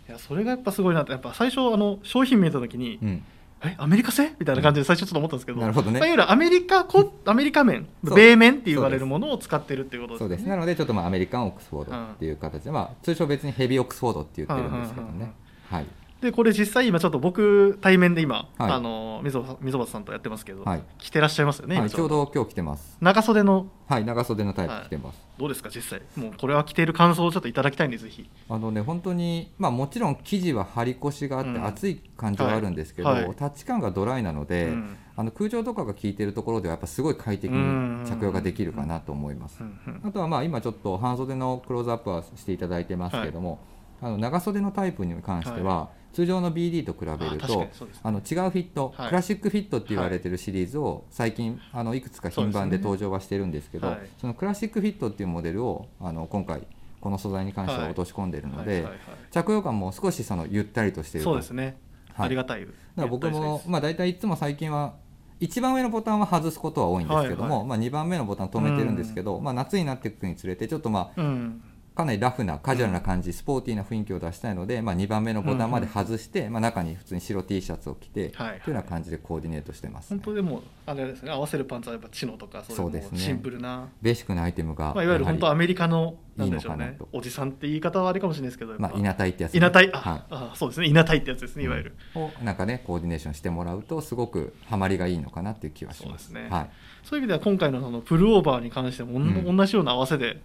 [0.08, 3.22] いやそれがやっぱすごいなってやっぱ最初あの商品見た時に、うん。
[3.64, 4.34] えアメリカ製？
[4.38, 5.98] みたいな感じで最初ちょっと思ったんですけど、なるほどね。
[5.98, 8.14] まあいわゆるアメリカこアメリカ面そう。
[8.14, 10.28] 米面って言われるものを使ってるっていうことですね。
[10.28, 10.48] そうです。
[10.48, 15.32] なのでちょっとまあアメリカンオックスフォードっていう形で、まあ、通称別にヘビーオックスフォードって言ってるんですけどうんうんうんうんね。
[15.70, 15.86] はい
[16.20, 18.72] でこれ実際今ちょっと僕対面で今、はい。
[18.72, 20.82] あの溝端溝端さんとやってますけど、はい。
[20.98, 22.30] 着てらっしゃいますよね、はい、今ちょうど。
[22.34, 22.96] 今日来てます。
[23.00, 23.66] 長袖の。
[23.86, 25.20] はい、長袖のタイプ着てます。
[25.38, 26.02] どうですか実際。
[26.16, 28.28] もうこれは着ている感想をちょっといただきたいんでぜひ。
[28.48, 31.66] あのね、本当に、まあ、もちろん生地は張り腰があってうん。
[31.66, 33.24] 熱い感じはあるんですけど、はい。
[33.24, 33.34] はい。
[33.36, 34.96] タッチ感がドライなので、うん。
[35.16, 38.04] あの空調とかが効いてるところではやっぱすごい快適うん。
[38.04, 39.58] に着用ができるかなと思います。
[39.60, 39.64] う。
[39.64, 39.78] ん。
[39.86, 40.00] うん。
[40.02, 43.60] あとはまあ今ちょっと半袖のクローズアップはしていただいてますけども、
[44.00, 47.68] あの長袖のタイプに関しては、通常の BD と比べると
[48.02, 49.08] あの違うフィット、はい。
[49.08, 54.06] クラシックフィットって言われてるシリーズを最近あのいくつか品番で登場はしてるんですけどそうですね。
[54.06, 54.20] はい。
[54.22, 56.62] そのクラシックフィットっていうモデルをあの今回
[57.02, 58.86] この素材に関しては落とし込んでるので、
[59.30, 61.76] 着用感も少しそのゆったりとしているそうですね、
[62.14, 62.26] はい。
[62.26, 62.62] ありがたい。
[62.62, 64.94] だから僕も、まあ、大体いつも最近は
[65.38, 67.68] 一番上のボタンは外すことは多いんですけども、はいはい。
[67.68, 71.62] まあ、2番目のボタン止めてるんですけど、まあ、夏になっていくにつれてちょっとまあうん
[71.96, 78.60] かなりラフなカジュアルな感じ、スポーティーな雰囲気を出したいので、まあ、2番目のボタンまで外して、まあ、中に普通に白 T シャツを着て、はいはい。
[78.60, 80.20] というような感じでコーディネートしてます、ね。
[80.22, 83.18] 本当でもあれですね合わせるパンツはやっぱチノとかそうですね。
[83.18, 87.08] シンプルな、ベーシックなアイテムがまあ、いわゆる本当アメリカのいいなんでしょうねのかなと。
[87.12, 90.22] おじさんって言い方はあれかもしれないですけどまあ、稲体ってやつね、稲体あ、はい。
[90.28, 96.50] あそうですね稲体ってやつですねいわゆる、をなんかねコーディネーションしてもらうとすごくハマりがいいのかなっていう気はしますそうですね。
[96.50, 96.70] はい、
[97.04, 99.56] そういう意味では今回のそのプルオーバーに関しても、うん。
[99.56, 100.42] 同じような合わせで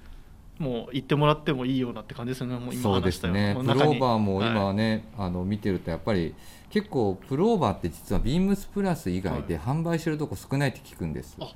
[0.60, 2.56] もう言ってもらってもいいようなって感じですよね。
[2.58, 3.54] もう今そうで話したような。
[3.54, 3.74] すね。
[3.74, 6.36] プローバーも今ははね、あの見てるとやっぱり
[6.70, 11.54] 結構プローバーって実はビームスプラス以外で販売してるとこ少ないって聞くんです、あ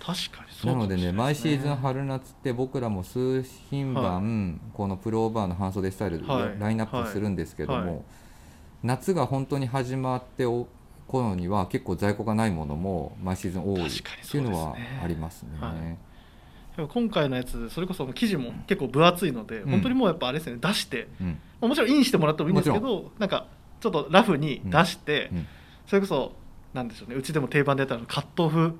[0.00, 6.56] 確かにそうなのでね毎シーズンは春夏って僕らも数品番、このプローバーの半袖スタイルではい。
[6.58, 7.86] ラインナップするんですけども、はい。
[7.88, 8.02] はい
[8.82, 10.68] 夏が本当に始まってお
[11.06, 15.98] 頃には結構在庫がないものも毎シーズン多いっていううのはありますね。
[16.78, 19.70] はい今回のやつそれこそ生地も結構分厚いので、うん。
[19.70, 21.08] 本当にもうやっぱあれですね出して。
[21.20, 21.26] うん。
[21.60, 23.46] まあもちろんインしてもらってもいいんですけもどなんか
[23.80, 25.46] ちょっとラフに出して、うん。
[25.86, 26.32] それこそ
[26.72, 28.74] なんでしょうねうちでも定番でやったのカットオフ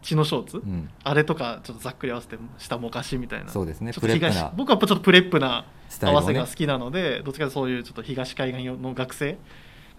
[0.00, 0.88] チノショーツ、うん。
[1.02, 3.50] あれとかちょっとざっくり合わせて下もかしみたいな。
[3.50, 5.66] そうですね僕はやっぱちょっとプレップな
[6.00, 9.38] 合わせが好きなのでどっちかというとそういうちょっと東海岸の学生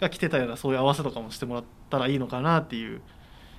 [0.00, 3.02] が着てたようなそういう合わせとかもしてもらったらいいのかなっていう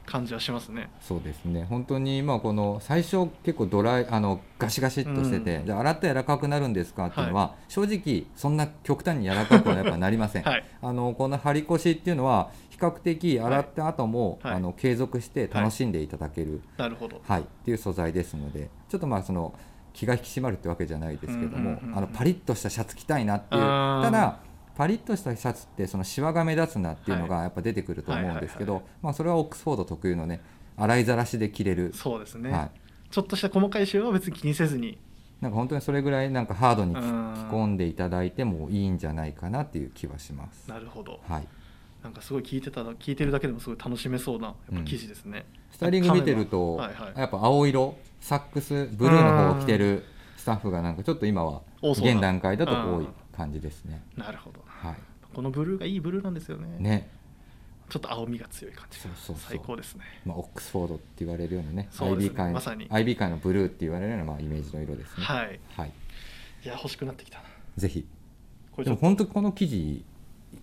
[0.06, 0.90] 感じはしますね。
[1.02, 1.66] そうですね。
[1.70, 5.66] 本当に今この最初結構ドライあのガシガシっとしてて、うん。
[5.66, 10.64] じゃあ洗ったら柔らかくなるんですかっていうのは、正直そんな極端に柔らかくはやっぱなりません、 はい。
[10.82, 14.54] あのこの張り腰っていうのは比較的洗った後も、はい。
[14.56, 17.22] あの継続して楽しんでいただける、なるほど。
[17.24, 17.42] はい。
[17.42, 19.54] っていう素材ですのでちょっとまあその
[19.94, 23.62] 気が引き締まるってわけじゃないですけども、あのパリッとしたシャツ着たいなっていう。
[23.62, 24.40] ただ
[24.76, 30.42] パリッとしたシャツってそのシワが目立つなっていうのがやっぱ出てくると思うんですけど、それはオックスフォード特有のね
[30.78, 32.72] 洗いざらしで着れる、そうですね、はい、
[33.10, 34.98] ちょっとした細かいシワは別に気にせずに。
[35.42, 40.70] なんか本当にそれぐらいなんかハードに着込んでいただいてもいいんじゃないかなっていう気はします。
[40.70, 41.20] なるほど。
[41.28, 41.48] はい、
[42.04, 47.20] なんかすごい聞いてた聞いてるだけでもすごい楽しめそうなやっぱ生地ですね、スタイリング見てると、はいはい。
[47.20, 50.06] やっぱ青色サックスブルーの方を着てる
[50.38, 54.04] スタッフがなんかちょっと今は現段階だと多いうん感じですね。
[54.16, 54.62] なるほど。
[54.66, 54.96] は
[55.34, 56.78] このブルーがいいブルーなんですよね。
[56.80, 57.10] い、ね。
[57.90, 60.04] ちょっと青みが強い感じがそうそう最高ですね。
[60.26, 62.34] まあ、オックスフォードって言われるようなねそうですね。
[62.34, 62.90] IB 界の、まさに。
[62.90, 65.24] IB 界のブルーって言われるようなまあイメージの色ですね。
[65.24, 65.60] はい。
[65.76, 65.92] はい、
[66.64, 67.44] いや欲しくなってきたな。
[67.78, 68.06] ぜひ。
[68.72, 70.06] これでも本当この生地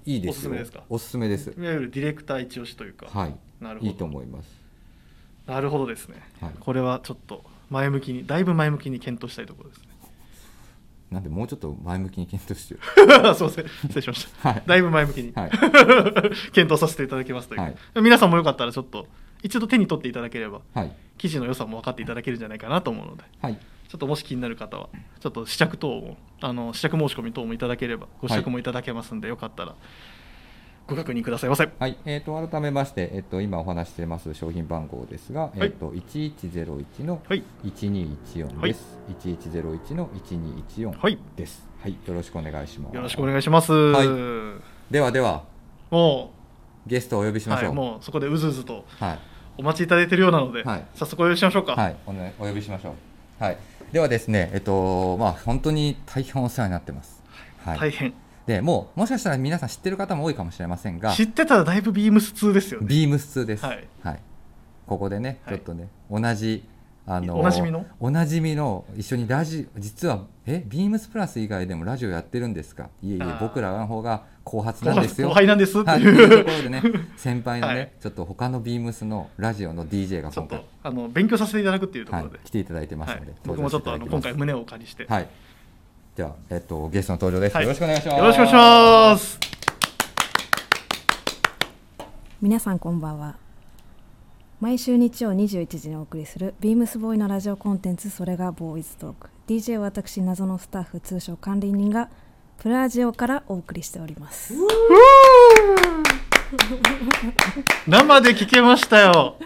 [0.05, 0.33] いいですよ。
[0.33, 0.85] おすすめですか？
[0.89, 1.51] おすすめです。
[1.51, 3.35] いわゆるディレクター一押しというか、はい。
[3.61, 3.91] なるほど。
[3.91, 4.49] いいと思います。
[5.47, 6.53] なるほどですね、はい。
[6.61, 9.79] これはちょっと前向きにだいぶ前向きに検討したいところです。
[9.81, 9.88] ね
[11.11, 12.81] なんでもうちょっと前向きに検討してる
[13.35, 14.63] すいません失礼しました、はい。
[14.67, 15.51] だいぶ前向きに、はい。
[16.53, 17.77] 検討させていただきますという、はい。
[18.03, 19.07] 皆さんもよかったらちょっと
[19.43, 20.93] 一度手に取っていただければはい。
[21.17, 23.59] 生地の良さも分かっていただけるんじゃないかなと思うのではい。
[23.89, 24.91] ちょっともし気になる方は
[25.21, 29.75] ちょっと試着等もあの試着申し込み等もいただければご試着もいただけますんで、よかったら
[30.89, 31.69] ご確認くださいませ。
[31.79, 37.45] はい、えー、と改めまして、えっと今お話ししています商品番号ですが、えー、と1101のはい。
[37.63, 42.95] 1214です、1101の1214はいです、はい、よろしくお願いします。
[42.95, 44.91] よろしくお願いします、い。
[44.91, 45.45] ではでは
[45.91, 46.31] も
[46.87, 47.75] ゲストをお呼びしう,、はい、ましょう。
[47.75, 49.19] もうそこでうずうずとはい、
[49.59, 50.87] お待ちいただいているようなので、はい。
[50.95, 52.95] 早速お呼びしましょうか、はい、お,、ね、お呼びしましょ
[53.41, 53.45] う。
[53.45, 53.59] はい。
[53.93, 57.23] ではですねえっとまあ本当に大変お世話になってます。
[57.63, 58.15] はい、大変
[58.49, 62.87] でもうもしかしたら皆さん知ってる方も多いかもしれませんが知ってたらだいぶビームス2ですよね。
[62.89, 63.65] ビームス2です。
[63.67, 63.87] はい。
[64.87, 65.57] ここでね、はい。
[65.57, 66.65] ちょっとね、同じ。
[67.11, 67.87] あのおなじみの？
[68.01, 72.89] おなじみの一緒にラジオ実はえビームスプラス以外でもラジオやってるんですか？
[73.03, 73.41] いえいえあー。
[73.41, 75.31] 僕らの方が後発後なんですよ。
[75.31, 76.83] 輩なんですってはい、いう、というところでね
[77.17, 77.93] 先輩のね、はい。
[78.01, 82.25] ちょっと他のビームスのラジオの DJ がちょっ今回とあの勉強させていただくっていうとこはい。
[82.27, 83.21] ろで、来ていただいてますはい。
[83.21, 85.48] ので、僕もちょっとあの今回登胸をお借りして、場していただきますはい
[86.19, 87.65] ではえっとゲストの登場です、はい。
[87.65, 88.19] よろしくお願いします。
[88.19, 89.39] よろしくお願いします。
[92.43, 93.37] 皆さんこんばんは。
[94.61, 99.29] 毎週日曜21時にお送りするビームスボーイのラジオコンテンツそれがボーイズトーク。
[99.47, 102.09] DJ 私謎のスタッフ通称管理人が
[102.61, 104.55] プラジオからお送りしております。
[107.87, 109.37] 生で聞けましたよ。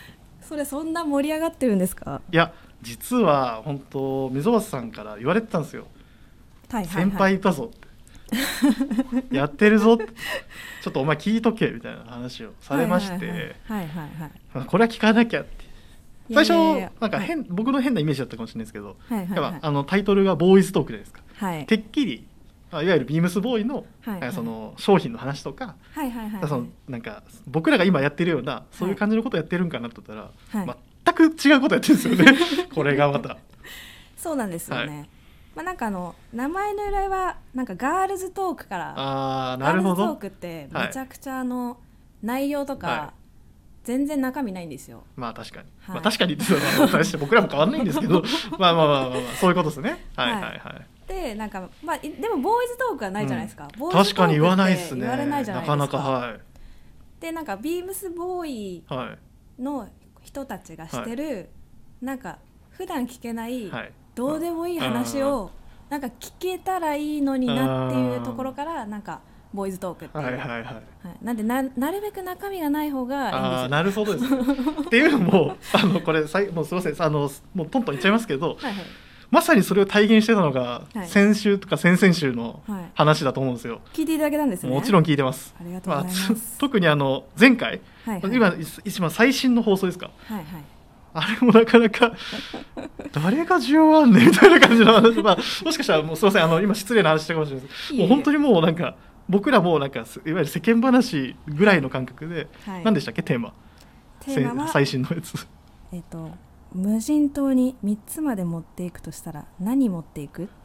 [0.40, 2.22] それそんな盛り上がってるんですか？
[2.32, 5.84] いや実は本当溝端さんから言われてたんですよ
[6.72, 7.70] はいはい、はい、先輩いたぞ。
[7.70, 9.94] っ てやってるぞ。
[9.94, 13.88] ってちょっとお前聞いとけみたいな話をされまして、はいはいはいはい。
[14.54, 15.70] はいこれは聞かなきゃって。
[16.32, 16.52] 最初
[17.00, 19.36] なんか変、僕の変なイメージだったかもしれないですけど、はいはいはい。
[19.36, 21.66] やっぱあのタイトルがボーイズトークじゃないですか、はい。
[21.66, 22.26] てっきり
[22.70, 24.32] まあいわゆるビームスボーイの,、はいはい。
[24.32, 26.30] その商品の話とか、はいはいはい。
[26.40, 30.14] はいそのなんか僕らが今やってるようなそういう感じのことをやってるんかなと思った
[30.54, 30.76] ら、はい。
[31.04, 32.38] 全く違うことやってるんですよね。
[32.74, 33.36] これがまた。
[34.16, 35.08] そうなんですよね、はい
[35.54, 39.94] まあなんかあの名前の由来はなんかガールズトークからあーなるほど。
[39.96, 41.78] ガールズトークってめちゃくちゃあの、
[42.22, 43.14] 内容とはか
[43.84, 45.02] 全然中身ないんですよ。
[45.16, 45.94] まあ確かに、はい。
[45.96, 48.22] まあ確かにっていうのは大して僕らも変わんないんですけど。
[48.58, 50.04] まあまあまあまあ、まあ、そういうことですね。
[50.16, 55.02] はいはいはい、でなんかまあいでもボーイズトークはないじゃないですか、ボーイズトークって確かに言わないですね。
[55.02, 55.76] 言われないじゃないですか。
[55.76, 56.40] なかなかはい。
[57.20, 59.16] でなんかビームスボーイは
[59.58, 59.62] い。
[59.62, 59.88] の
[60.22, 61.50] 人たちがしてる、
[62.00, 62.38] なんか
[62.70, 65.50] 普段聞けない、はいどうでもいい話を
[65.88, 69.20] なんか聞けたらいいのになっていうところからなんか
[69.52, 70.62] ボーイズトークっていう、はいはいはい。
[70.62, 70.82] はい。
[71.22, 73.68] なんでななるべく中身がない方がいいんですあ。
[73.68, 74.36] なるほどです。
[74.36, 74.42] ね
[74.86, 77.02] っていうのもあのこれさいもうすみません。
[77.02, 78.84] あのもうトントン言っちゃいますけどはいはい。
[79.30, 81.08] まさにそれを体現してたのが、はい。
[81.08, 82.84] 先週とか先々週のはい。
[82.94, 84.70] 話だと思うんですよ、聞いていただけたんですね。
[84.70, 85.54] もちろん聞いてます。
[85.58, 86.32] ありがとうございます。
[86.32, 88.34] あつ特にあの前回、はいはい。
[88.34, 90.10] 今一番最新の放送ですか。
[90.24, 90.44] はいはい
[91.14, 92.12] あれもなかなか
[93.12, 98.96] 誰が需要あんねんみたいな感じの話、まあ、もしかしたらもうすみませんあの今失礼な話したかもしれないですもう本当にもうなんか
[99.28, 102.84] 僕らもうなんかすいわゆる世間話ぐらいの感覚で、はい。
[102.84, 103.22] 何でしたっけ？
[103.22, 103.52] テーマ。
[104.20, 105.46] テーマ最新のやつ。
[105.92, 106.30] えっと
[106.74, 110.48] 無人島に3つまで持っていくとしたら何持っていく？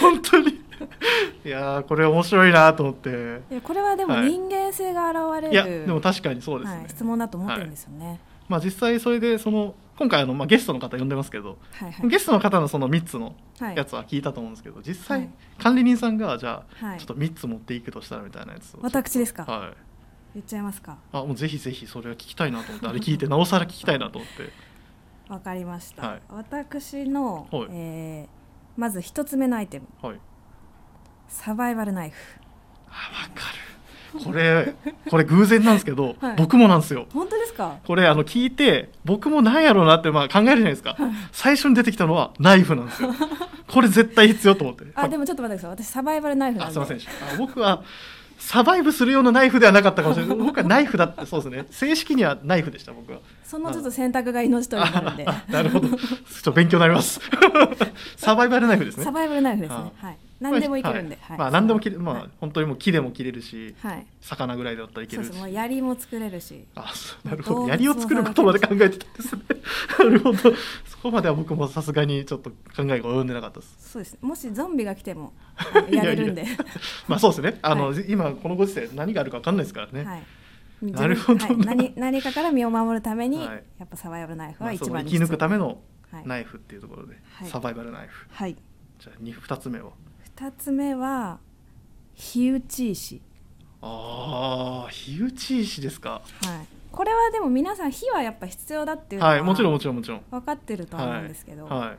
[0.00, 0.60] 本当に
[1.44, 3.42] いやーこれ面白いなと思って。
[3.50, 4.30] いやこれはでもはい。
[4.30, 8.20] 人間性が現れる、いやでも確かにそうですね、はい、質問だと思ってるんですよね。
[8.48, 12.08] まあ実際それでその今回あの、まあ、ゲストの方呼んでますけど、はいはい。
[12.08, 13.76] ゲストの方のその3つのはい。
[13.76, 15.30] やつは聞いたと思うんですけど、実際はい。
[15.58, 16.98] 管理人さんがじゃあ、はい。
[16.98, 18.78] ちょっと3つ持っていくとしたらみたいなやつを。
[18.82, 19.44] 私ですか？
[19.44, 19.70] はい。
[20.34, 20.98] 言っちゃいますか？
[21.12, 24.68] あもうぜひぜひそれは聞きたいなと思ってあれ聞いてなおさら聞きたいなと思って。
[25.32, 26.22] わかりました、はい。
[26.30, 27.66] 私の、はい。
[27.70, 28.38] えー
[28.80, 29.86] まず一つ目のアイテム。
[30.00, 30.20] はい
[31.28, 32.16] サバイバルナイフ。
[32.88, 33.58] あわかる。
[34.24, 34.74] これ
[35.10, 36.36] これ偶然なんですけど、 はい。
[36.36, 37.06] 僕もなんですよ。
[37.12, 37.76] 本当ですか？
[37.86, 40.96] これあの聞いて僕もなんやろうなってまあ考えるじゃないですか。
[41.32, 43.10] 最初に出てきたのはナイフなんですよ。
[43.68, 44.84] これ絶対必要と思って。
[44.94, 45.84] あでもちょっと待ってください。
[45.84, 46.80] 私サバイバルナイフなんで。
[46.80, 47.82] あすいません僕は
[48.38, 50.36] サバイブするようなナイフではなかったかもしれない。
[50.38, 51.66] 僕はナイフだってそうですね。
[51.70, 53.18] 正式にはナイフでした僕は。
[53.44, 55.26] そのちょっと選択が命取りになるんで。
[55.28, 55.88] あなるほど。
[55.88, 57.20] ちょっと勉強になります。
[58.16, 59.04] サバイバルナイフですね。
[59.04, 59.76] サバイバルナイフですね。
[60.02, 61.38] あはい何でもいけるんで、はい。
[61.38, 63.74] まあ、何でも切れ、まあ、本当にもう木でも切れるし、
[64.20, 65.28] 魚ぐらいだったらいけるし。
[65.28, 66.64] そうそう槍も作れるし。
[66.76, 66.92] あ
[67.24, 67.68] なるほど。
[67.68, 69.42] 槍を作ることまで考えてたんですね。
[69.98, 70.38] なるほど。
[70.38, 73.92] そこまでは僕もさすがにちょっと考えが及んでなかったです。
[73.92, 74.18] そうです。
[74.20, 75.32] もしゾンビが来ても
[75.90, 76.44] やれるんで。
[77.08, 77.58] まあそうですね。
[77.62, 80.22] あの、はい、今このご時世何があるか分かんないですからね、はい。
[80.82, 85.80] なるほど、はい、何何かから身を守るために、やっぱサバイバルナイフは一番、まあ、生き抜くための
[86.24, 88.56] ナイフっていうところで、サバイバルナイフ、はい、
[88.98, 89.92] じゃあ 2, 2つ目を。
[90.40, 91.40] 二つ目は
[92.14, 93.20] 火打ち石。
[93.82, 96.10] ああ火打ち石ですか？
[96.10, 96.22] はい。
[96.92, 100.22] これはでも皆さん火はやっぱ必要だっていうのは、はい、もちろんもちろんもちろん。
[100.30, 101.98] 分かってると思うんですけど、はい、はい、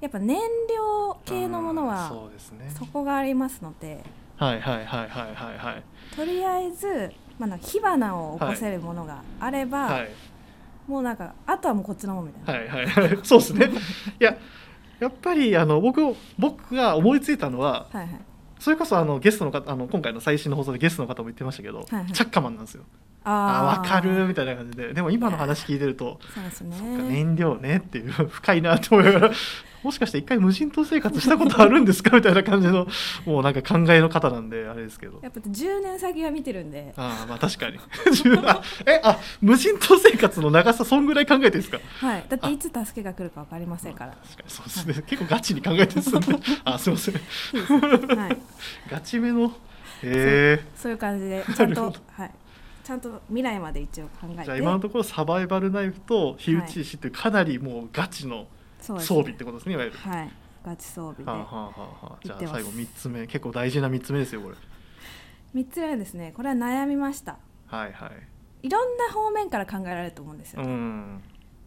[0.00, 4.02] やっぱ燃料系のものはそうです、ね、そこがありますので。
[4.36, 5.84] はいはいはいはいはいはい。
[6.16, 10.10] とりあえず、まあ、火花を起こせるものがあれば、はい、はい。
[10.88, 12.74] もうなんかあとはもうこっちのもんみたいな。
[12.74, 13.18] はいはいはい。
[13.22, 13.70] そうですね。
[14.20, 14.36] いや
[15.00, 16.00] やっぱりあの僕
[16.38, 18.20] 僕が思いついたのははいはい。
[18.58, 22.12] それこそあのゲストの方あの今回の最新の放送でゲストの方も言ってましたけど、はいはい。
[22.12, 22.84] チャッカマンなんですよ
[23.28, 24.94] ああー分かるみたいな感じで。
[24.94, 26.76] でも今の話聞いてるとそうですね。
[27.08, 29.30] 燃料ねっていう 深いなって思いながら
[29.82, 32.88] もしかして一回無人島生活したことあるんですかみたいな感じの
[33.24, 35.18] もうなんか考えの方なんであれですけど。
[35.22, 36.92] やっぱ10年先は見てるんで。
[36.96, 37.78] ああまあ確かに。
[38.46, 41.78] あえあ無人島生活の長さそんぐらい考えてるんですか？
[42.00, 42.24] はい。
[42.28, 44.12] だっていつ助けが来るか分かりませんから。
[44.12, 45.04] 確かにそうですね。
[45.06, 46.10] 結構ガチに考えてるんです
[46.64, 47.14] あすいません。
[48.18, 48.36] はい。
[48.90, 49.46] ガチめの。
[50.02, 52.30] へえそういう感じでちゃんとはい
[52.86, 54.44] ちゃんと未来まで一応考えて。
[54.44, 58.46] じゃあ今のところサバイバルナイフと火打ち石ってかなりもうガチの
[58.80, 59.96] 装備ってことですねいわゆる。
[59.96, 60.30] はい。
[60.64, 62.06] ガチ装備で、はあはあはあ。
[62.06, 64.56] はあじゃあ最後3つ目結構大事な3つ目ですよこれ。
[65.60, 67.38] 3つ目はですねこれは悩みました。
[67.66, 68.10] はいはい。
[68.62, 71.20] いろんな方面から考えられると思うんですよ、うん。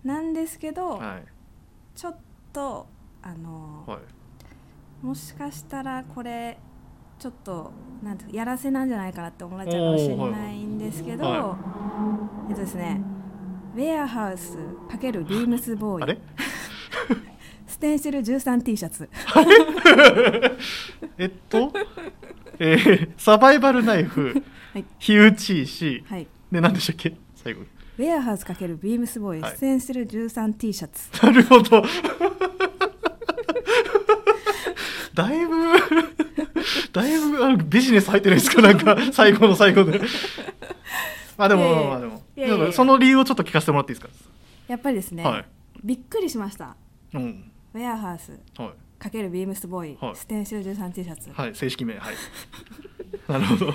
[0.05, 1.23] なんですけど、はい。
[1.97, 2.17] ちょっ
[2.53, 2.87] と
[3.21, 5.05] あのはい。
[5.05, 6.57] もしかしたらこれ
[7.19, 11.57] ちょっとなんてやらせなんじゃないかなって思われちゃうかもしれないんですけど、おーは
[12.49, 13.01] えっとですね
[13.75, 14.57] ウェアハウス
[14.89, 16.19] ×ビームスボーイ。
[17.67, 19.09] ステンシル 13T シャツ。
[21.17, 21.71] えっと？
[22.57, 24.33] えーサバイバルナイフ。
[24.73, 26.03] はい、火打ち石。
[26.07, 27.15] はい、で何でしたっけ？
[27.35, 27.61] 最後。
[27.61, 29.55] ウェアハウス×ビームスボーイ、はい。
[29.55, 31.25] ステンシル 13T シャツ。
[31.25, 31.83] なるほど
[35.23, 35.55] だいぶ
[36.93, 38.61] だいぶあのビジネス入ってるんですか？
[38.61, 39.99] なんか最後の最後で。
[41.37, 42.13] まあでもいやいやまあでも。
[42.35, 44.13] いやいやいやなんかその理由をちょっと聞かせてもらっていいですか？
[44.67, 45.45] やっぱりですね、はい。
[45.83, 46.75] びっくりしました。
[47.13, 47.51] うん。
[47.73, 48.69] ウェアハウスはい。
[48.99, 50.15] かけるビームスボーイ、はい。
[50.15, 51.97] ステンシル 13T シャツ、はい正式名。
[51.97, 52.15] はい。
[53.27, 53.73] なるほど。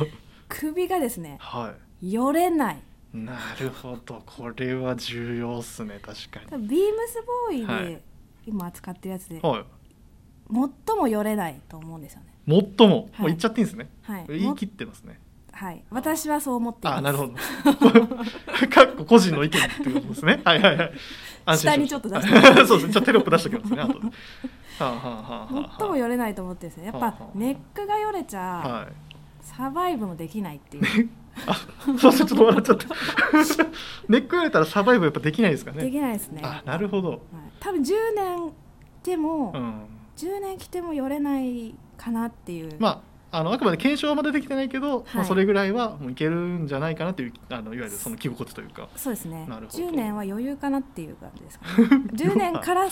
[0.49, 2.83] 首がですねはよれない。
[3.15, 4.23] いなるほど。
[4.27, 7.87] これは重要っすね確か多分ビームスボーイはい。
[7.89, 8.03] で
[8.47, 9.65] 今扱ってるやつで、にはい
[10.51, 12.27] 最もよれないと思うんですよね。
[12.79, 13.01] 最も、はい。
[13.01, 14.25] もう言っちゃっていいんですね、はい。
[14.29, 15.19] 言い切ってますね。
[15.53, 15.83] はい。
[15.91, 16.99] 私はそう思っています。
[16.99, 17.33] あなるほど。
[18.69, 20.41] かっこ個人の意見ってことですね。
[20.45, 21.59] はいはいはい。
[21.59, 22.93] 下にちょっと出してそうですね。
[22.93, 24.07] ちょっとテロップ出しておきますね後で。
[24.07, 24.11] は
[24.81, 28.93] あ、はあはあはあ、最もよれないと思ってですねやっぱはあはあネックがよれちゃ、はい。
[29.41, 31.11] サバイブもできないっていう。
[31.47, 31.55] あ
[31.99, 32.87] そうそうちょっと笑っちゃった。
[34.09, 35.85] ネックやれたらサバイブやっぱできないですかね。
[35.85, 37.13] できないですね、はあなるほど。
[37.13, 37.19] い、
[37.61, 38.53] 多分10年
[39.05, 48.89] でも、うん10年着てもよれないかなっていう、まああのあくまで検証はまだできてないけど、まあ、はいそれぐらいはもういけるんじゃないかなというあのいわゆるその着心地というか。
[48.95, 49.45] そうですね。
[49.49, 49.85] なるほど。
[49.85, 51.73] 10年は余裕かなっていう感じですかね。
[52.15, 52.87] 10年から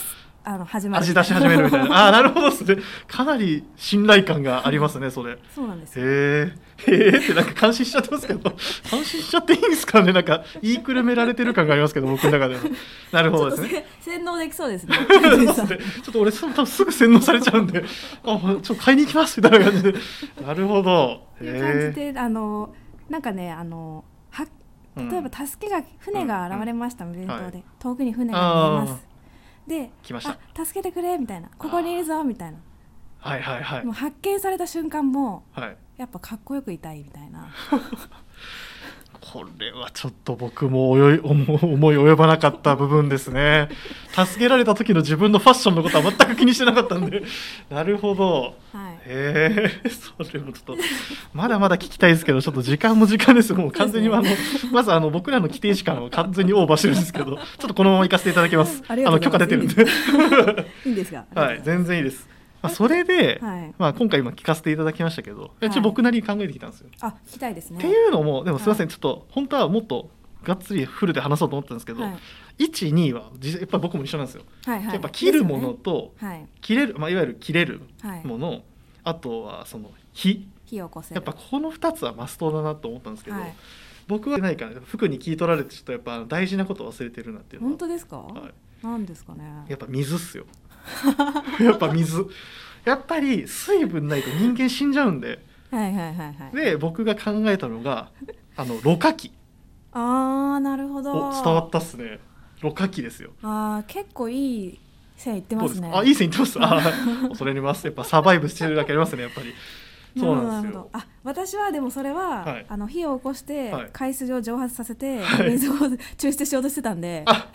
[0.45, 2.09] あの始まる味出し始めるみたいな。
[2.09, 5.39] あなるほどですねかなり信頼感がありますねそれ。
[5.55, 6.05] そうなんですよ。
[6.05, 8.51] へえへえってなんか感心しちゃってますけど。
[8.91, 10.13] 感心しちゃっていいんですかね？
[10.13, 12.61] なんか言いくるめられてる感がありますけど僕の中では。
[13.13, 13.87] なるほどですね。
[14.01, 14.97] せ洗脳できそうですね。
[14.97, 17.85] ちょっと俺多分すぐ洗脳されちゃうんで。
[18.25, 19.95] あちょっと買いに行きますみたいな感じで。
[20.45, 21.23] なるほど。
[21.41, 22.75] へえであの
[23.09, 24.45] なんかねあのは
[24.97, 27.65] 例えば助けが船が現れました弁当で、はい。
[27.79, 29.12] 遠くに船が見えまあす
[29.67, 30.31] で来ました。
[30.31, 31.49] あ助けてくれみたいな。
[31.59, 32.59] ここにいるぞみたいな。
[33.19, 33.85] はいはいはい。
[33.85, 35.77] もう発見された瞬間もはい。
[35.97, 37.49] やっぱかっこよくいたいみたいな
[39.23, 43.69] これはちょっと僕も思い及ばなかった部分ですね。
[44.13, 47.23] 助けられた時の自分のファッションのことは全く気にしてなかったんで。
[47.71, 48.57] なるほど。
[48.73, 48.93] はい。
[49.07, 50.77] へえそれもちょっと
[51.33, 53.53] まだまだ聞きたいですけどちょっっと時間も時間です。
[53.55, 54.25] もう完全にあの
[54.71, 58.83] まずあの僕らの規定時間を完全にオーバーしてるんですけどちょっとこのまま行かせていただきます。
[58.87, 59.77] ありがとうの許可ございます。
[59.77, 60.67] 出てるんで。
[60.87, 62.29] いいんですが はい全然いいです、
[62.63, 63.75] まあ、それで、はい。
[63.77, 67.79] まあ、今回今聞かせていただきましたけど一応はい僕なりに考えてきたんですよ、あ聞きたいですね。
[67.79, 70.11] っていうのもでもすいません、はちょっと本当はもっと
[70.45, 72.17] がっつりフルで話そうと思ったんですけど、はい。
[72.59, 74.95] 12位は実やっぱり僕も一緒なんですよ、はいはい。
[74.95, 76.49] やっぱ着るものとね。
[76.61, 78.27] 着れる、まあ、いわゆる着れるはい。
[78.27, 78.63] もの、
[79.05, 80.47] あとはその火。
[80.67, 81.15] 火を起こせる。
[81.17, 83.55] やっぱこの2つはマストだなと思ったんですけど、はい。
[84.09, 88.51] 僕はないから服に聞い取られてちょっとやっぱ大事なことを忘れてるなっていうのは本当ですか、は
[88.83, 90.45] い、なんですかねやっぱ水っすよ
[91.61, 92.27] やっぱ水。
[92.85, 95.45] やっぱり水分ないと人間死んじゃうんで。
[95.71, 96.57] はいはいはいはい。
[96.57, 98.09] で僕が考えたのが
[98.57, 99.33] あのろ過器。
[99.93, 102.19] ああなるほおど伝わったっすね。
[102.61, 103.31] ろ過器ですよ。
[103.43, 104.79] あー結構いい
[105.17, 105.81] 線いってますす。
[105.81, 106.59] かあいい線いってます。
[106.61, 107.87] あー恐れ入ります。
[107.87, 109.55] やっぱサバイブしてるだけありますねやっぱり。
[110.19, 110.73] そうなんですよ。
[110.73, 110.91] るほどるほど。
[110.93, 112.67] あ私はでもそれは、はい。
[112.69, 113.91] あの火を起こして、はい。
[113.93, 115.51] 海水を蒸発させて、はい。
[115.53, 115.75] 水を
[116.19, 117.23] 抽出しようとしてたんで。
[117.27, 117.49] あ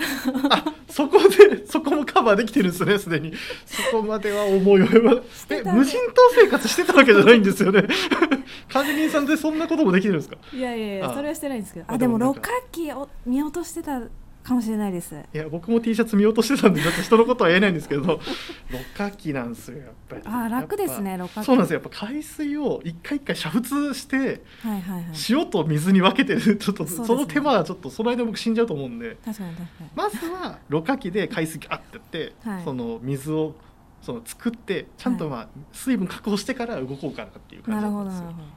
[0.49, 3.33] あそこでそこもカバーできてるんですねすでに。
[3.65, 5.21] そこまでは思い及ばね
[5.73, 7.87] 無人島生活してたわけじゃないんですよね。
[8.71, 10.37] 管理人さんってそんなこともできてるんですか？
[10.53, 11.85] いやいやいやあそれはしてないんですけど。
[11.89, 12.51] ああでもでもなんか。
[12.51, 14.01] ろ過器を見落としてた
[14.47, 15.15] かもしれないです。
[15.33, 18.19] いや僕も T シャツ見落としてたんでちょっと人のことは言えないんですけどろ
[18.95, 20.21] 過器なんですよやっぱり。
[20.25, 21.81] あ楽ですねろ過器そうなんですよ。
[21.81, 24.31] やっぱ海水を一回一回煮沸してはい
[24.63, 25.03] はいはい。
[25.29, 27.21] 塩と水に分けてるちょっとそ,、ね。
[27.21, 29.17] の手間はちょっとその間僕死んじゃうと思うんで。
[29.23, 29.89] 確かに確かに。
[29.95, 32.63] まずはろ過器で海水ガッてやって、はい。
[32.63, 33.55] その水を
[34.01, 38.21] その作ってちゃんとまあ水分確保してから動こうかなっていう感なじなんですよ。
[38.21, 38.47] るほどなるほど。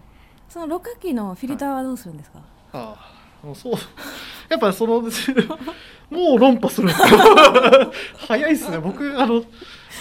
[0.49, 3.20] そのろ過器のフィルターはどうするんですか、ああもう
[3.55, 3.75] そう。
[4.49, 5.01] やっぱその
[6.11, 6.89] もう論破する。
[8.29, 8.79] 早いっすね。
[8.79, 9.43] 僕あのい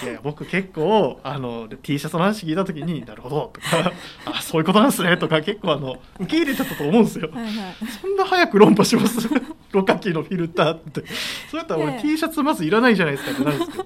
[0.06, 3.91] や僕結構あの T シャツの話聞いた時に「なるほど」とか
[4.25, 7.30] 「あそういうことなんですね」とか結構あの受け入れてたと思うんですよ。
[7.34, 7.54] はいはい。
[8.02, 9.28] そんな早く論破します？
[9.71, 11.04] ろ過器のフィルターって。
[11.52, 13.86] そうやったら俺 T シャツまずいらないじゃないですかってなるんですけど。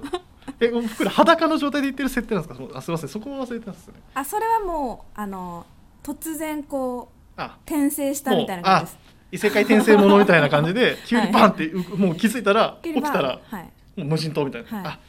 [0.60, 2.78] え僕ら裸の状態で言ってる設定なんですか？
[2.78, 3.10] あすいません。
[3.10, 3.94] そこを忘れてますね。
[4.14, 5.66] あそれはもうあの
[6.04, 7.58] 突然こうあ。
[7.66, 8.98] 転生したみたいな感じです
[9.34, 13.64] 異世界転生ものみたいな感じで 急にバンって、うもう気づいたら起きたらはい。
[14.00, 14.88] もう無人島みたいな、はい。
[14.88, 15.00] あ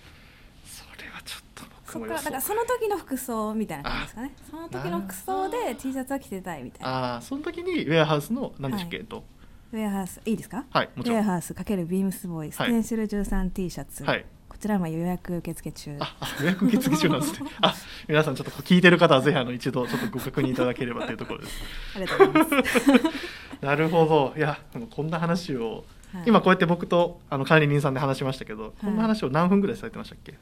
[0.65, 2.21] それはちょっとそ僕も予想。
[2.21, 4.35] っからだからその時の服装みたいな感じですかね。
[4.51, 6.89] その時の服装で T シャツは着てたいみたいな。
[6.89, 9.25] ああその時にウェアハウスの何でしたっけ、と。
[9.73, 10.65] ウェアハウスいいですか？
[10.71, 14.25] はいウェアハウス×ビームスボーイステンシル 13T シャツ、はい。
[14.49, 15.97] こちらは予約受付中。
[16.01, 17.51] ああ予約受付中なんですね。
[17.61, 17.75] あ
[18.09, 21.61] 皆さんちょっと聞いてる方はぜひあの一度ちょっとご確認いただければというところです。
[21.97, 22.75] ありがとうございます
[23.65, 24.35] なるほど。
[24.37, 24.59] いや
[24.91, 26.25] こんな話を、はい。
[26.27, 30.35] 今こうやって僕とあの管理人さんで話しましたけど、こんな話を何分ぐらいされてましたっけ？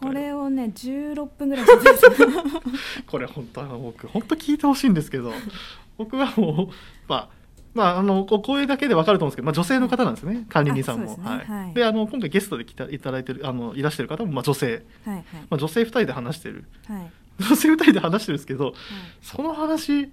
[0.00, 1.66] これをね16分ぐらい
[3.06, 5.32] これ本当あの僕本当聞いてほしいんですけど
[5.96, 6.74] 僕はもう
[7.08, 7.28] まあ
[7.72, 11.16] まあ、あのお声だけで分かると思うんですけど、まあ、女性の方なんですね管理人さんも。
[11.16, 11.84] ではい。
[11.84, 15.24] あの今回ゲストで来たいただいてるあのいらしてる方もまあ女性、はいはい。
[15.48, 16.64] まあ、女性2人で話してる。
[16.88, 16.96] はい。
[16.98, 17.10] はい
[17.40, 18.74] 女性2人で話してるんですけど
[19.22, 20.10] その話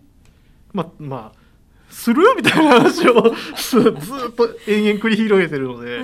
[0.73, 1.46] まあまあ
[1.89, 2.23] する？
[2.35, 3.93] みたいな話をすずっ
[4.33, 5.99] と延々繰り広げてるので。
[5.99, 6.03] は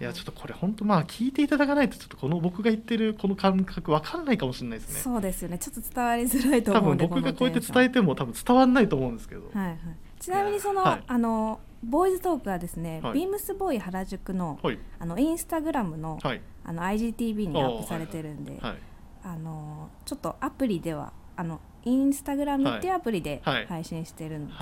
[0.00, 5.00] いやちょっとこれ本当まあ聞いていただかないとちょっとこの僕が言ってるこの感覚わかんないかもしれないですね。
[5.00, 5.58] そうですよね。
[5.58, 9.42] ちょっと伝わりづらいと多思うんで分僕がこうやって伝ええても多分伝わんないと思うんですけど。
[9.52, 9.78] はいはい、
[10.18, 11.02] ちなみにその、はい。
[11.06, 13.14] あのボーイズトークはですね、はい。
[13.14, 14.78] ビームスボーイ原宿のはい。
[14.98, 16.40] あのインスタグラムの,、はい。
[16.64, 18.76] あの IGTV にアップされてるんで、はい。
[19.22, 23.66] あのちょっとアプリではあのインスタグラムっていうアプリではい。
[23.66, 24.54] 配信してるんで、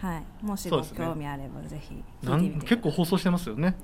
[0.00, 0.44] ははいい。
[0.44, 3.74] もしご興味あればぜひなん聞いてみて結構放送してますよね。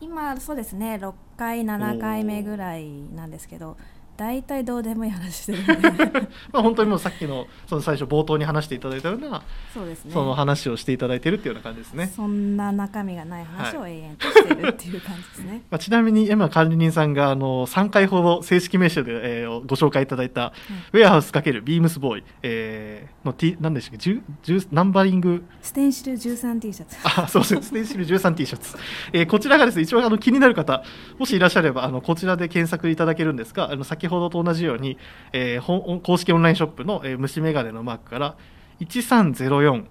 [0.00, 3.76] 今そうですね6回7回目ぐらいなんですけど
[4.16, 5.90] 大体どうでもいい話してるんで
[6.52, 9.42] まあ本当にもうさっきのその最初冒頭に話していただいたような
[9.72, 12.12] そうですねその話をしていただいてるっていうような感じですね。
[12.14, 15.62] そんな中身がない話を永遠としてるっていう感じですね。
[15.70, 20.52] まあ、ちなみに今管理人さんがあの3回ほど正式名称で、えーご紹介いただいた
[20.92, 25.44] ウェアハウス×ビームスボーイ、えーの T 何でしたっけ？10 10ナンバリング？
[25.60, 26.96] ステンシル 13T シャツ。
[27.04, 27.62] あ、そうですね。
[27.62, 28.76] ステンシル 13T シャツ。
[29.12, 30.82] えーこちらがですね、一応あの気になる方、
[31.18, 34.98] もしいらっしゃれば、あのこちらで検索いただけるんですが、あの先ほどと同じように、
[35.32, 38.36] えー本公式オンラインショップの、えー虫眼鏡のマークから、
[38.80, 39.86] 1304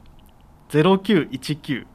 [0.70, 1.86] 0919、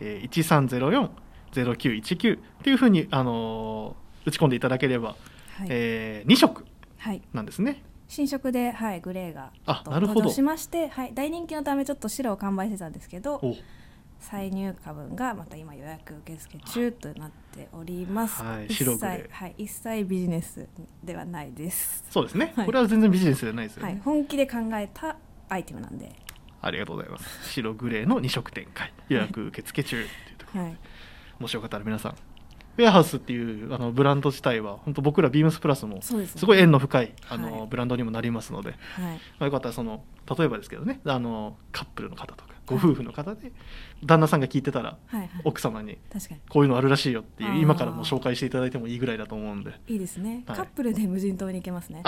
[0.00, 1.08] えー、1304
[1.52, 5.16] 0919っていうふうに、あのー打ち込んでいただければ、
[5.56, 5.68] はい。
[5.70, 6.66] え2色
[6.98, 7.22] はい。
[7.32, 7.82] なんですね。
[8.08, 13.54] 新色で、はい、グレーがとあなるほどしまして、はい、大人気のためちょっと白を完売してたんですけどお
[14.20, 20.68] 再入荷分がまた今予約受付中となっております、はい一白グレー切、はい、一切ビジネス
[21.02, 22.66] ではないです、そうですね、はい。
[22.66, 23.92] これは全然ビジネスじゃないですよね。
[23.92, 25.16] はい、本気で考えた
[25.48, 26.12] アイテムなんで、
[26.60, 27.52] ありがとうございます。
[27.52, 30.76] 白グレーの2色展開、予約受付中っていうところはい、
[31.38, 32.14] もしよかったら皆さん
[32.78, 37.66] ウェアハウスっていうあのブランド自体は本当僕らビームスプラスもすごい縁の深いあの、はい。
[37.66, 40.04] ブランドにもなりますので、はい、まあ、よかったらその
[40.38, 43.50] 例えばですけどねあのカップルの方とかご夫婦の方で
[44.04, 45.98] 旦那さんが聞いてたらはい、はい、奥様に
[46.48, 49.72] こういうのあるらしいよっていう今からもう紹介していただいてもいいぐらいだと思うんで。
[49.86, 50.56] いいですね、はい。
[50.56, 52.02] カップルで無人島に行けますね。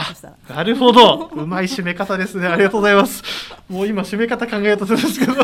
[0.48, 1.30] なるほど。
[1.34, 2.46] うまい締め方ですね。
[2.46, 3.22] ありがとうございます。
[3.68, 5.34] もう今締め方考えようとするんですけど。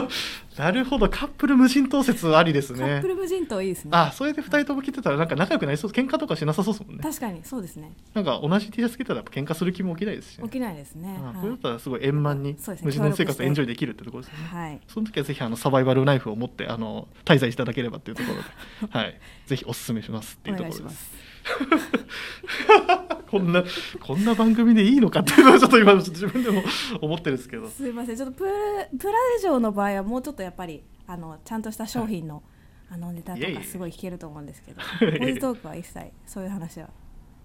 [0.56, 1.08] なるほど。
[1.08, 3.90] カップル無人島説ありですカッねプル無人島いいですね。
[3.92, 5.90] あそれで2人とも来てたらなんか仲良くなりそう。
[5.90, 7.02] 喧嘩とかしなさそうですもんね。
[7.02, 7.92] 確かにそうですね。
[8.14, 10.44] なんか同じ T シャツ着てたらやっぱ喧嘩する気も起きないですし、ね。
[10.44, 11.34] 起、きないですね、あはい。
[11.36, 14.48] これだったらすごい円満に無人島生活エンジョイできるってところですよね。
[14.48, 14.80] はい。
[14.88, 20.96] その時はぜひあのサバイバルナイフを持ってあの滞在していただければっていうところで、 はい、ぜひお勧めしますっていうところです。
[20.96, 21.26] す。
[23.30, 23.64] こんな
[24.00, 26.62] こんな番組でいいのかっていうのはちょっと今自分でも
[27.00, 27.68] 思ってるんですけど。
[27.68, 28.16] すいません。
[28.16, 28.52] ちょっとプラ
[28.98, 32.42] プラ以上の場合はもうちょっとやっぱりあのちゃんとした商品の,、
[32.90, 35.18] あのネタとかすごい聞けると思うんですけどいえいえ。
[35.18, 36.90] ボイストークは一切そういう話は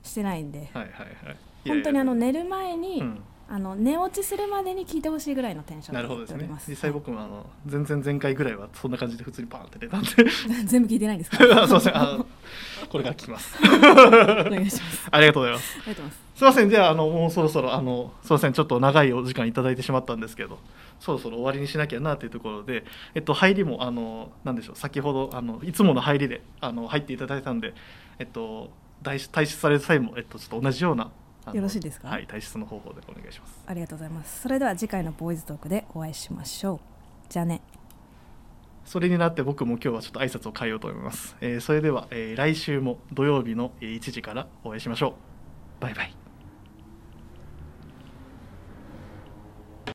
[0.04, 0.60] してないんで。
[0.60, 0.92] はいはい
[1.26, 1.38] はい。
[1.68, 3.24] 本当にあの寝る前に、やうん
[3.54, 6.50] あの寝落ちするまでに聞いてほしいぐらいのテンションでなるほどですね。
[6.70, 10.08] 実際僕もあの全然前回ぐらいはそんな感じで普通にパーンって出たんで。
[10.66, 11.38] 全部聞いてないんですか？
[11.62, 12.26] あすいませんあ
[12.90, 13.58] これから聞きます。
[13.62, 15.08] お願いします。
[15.12, 15.78] ありがとうございます。
[15.80, 16.22] ありがとうございます。
[16.34, 18.54] すいません、ではあのもうそろそろあのすいません。
[18.54, 20.58] ちょっと長いお時間いただいてしまったんですけど、
[21.02, 22.86] そろそろ終わりにしなきゃなというところで、
[23.16, 27.74] えっと入りもあのなんでしょう、先ほどあのいつもの入りであの入っていただいたんで、
[28.18, 28.72] えっと
[29.04, 31.12] 退出される際もえっとちょっと同じようなあの
[31.54, 32.08] よろしいですか？
[32.10, 33.64] はい、退出の方法でお願いします。
[33.66, 36.80] ありがとうございますそれでは次回のボーイズトークでお会いしましょう
[37.30, 37.62] じゃあね
[38.86, 41.36] それになって僕も今日はちょっと挨拶を変えようと思います。
[41.42, 45.16] えーそれでは、えー来週も土曜日のえー1時からお会いしましょ
[45.80, 45.82] う。
[45.82, 46.21] バイバイ。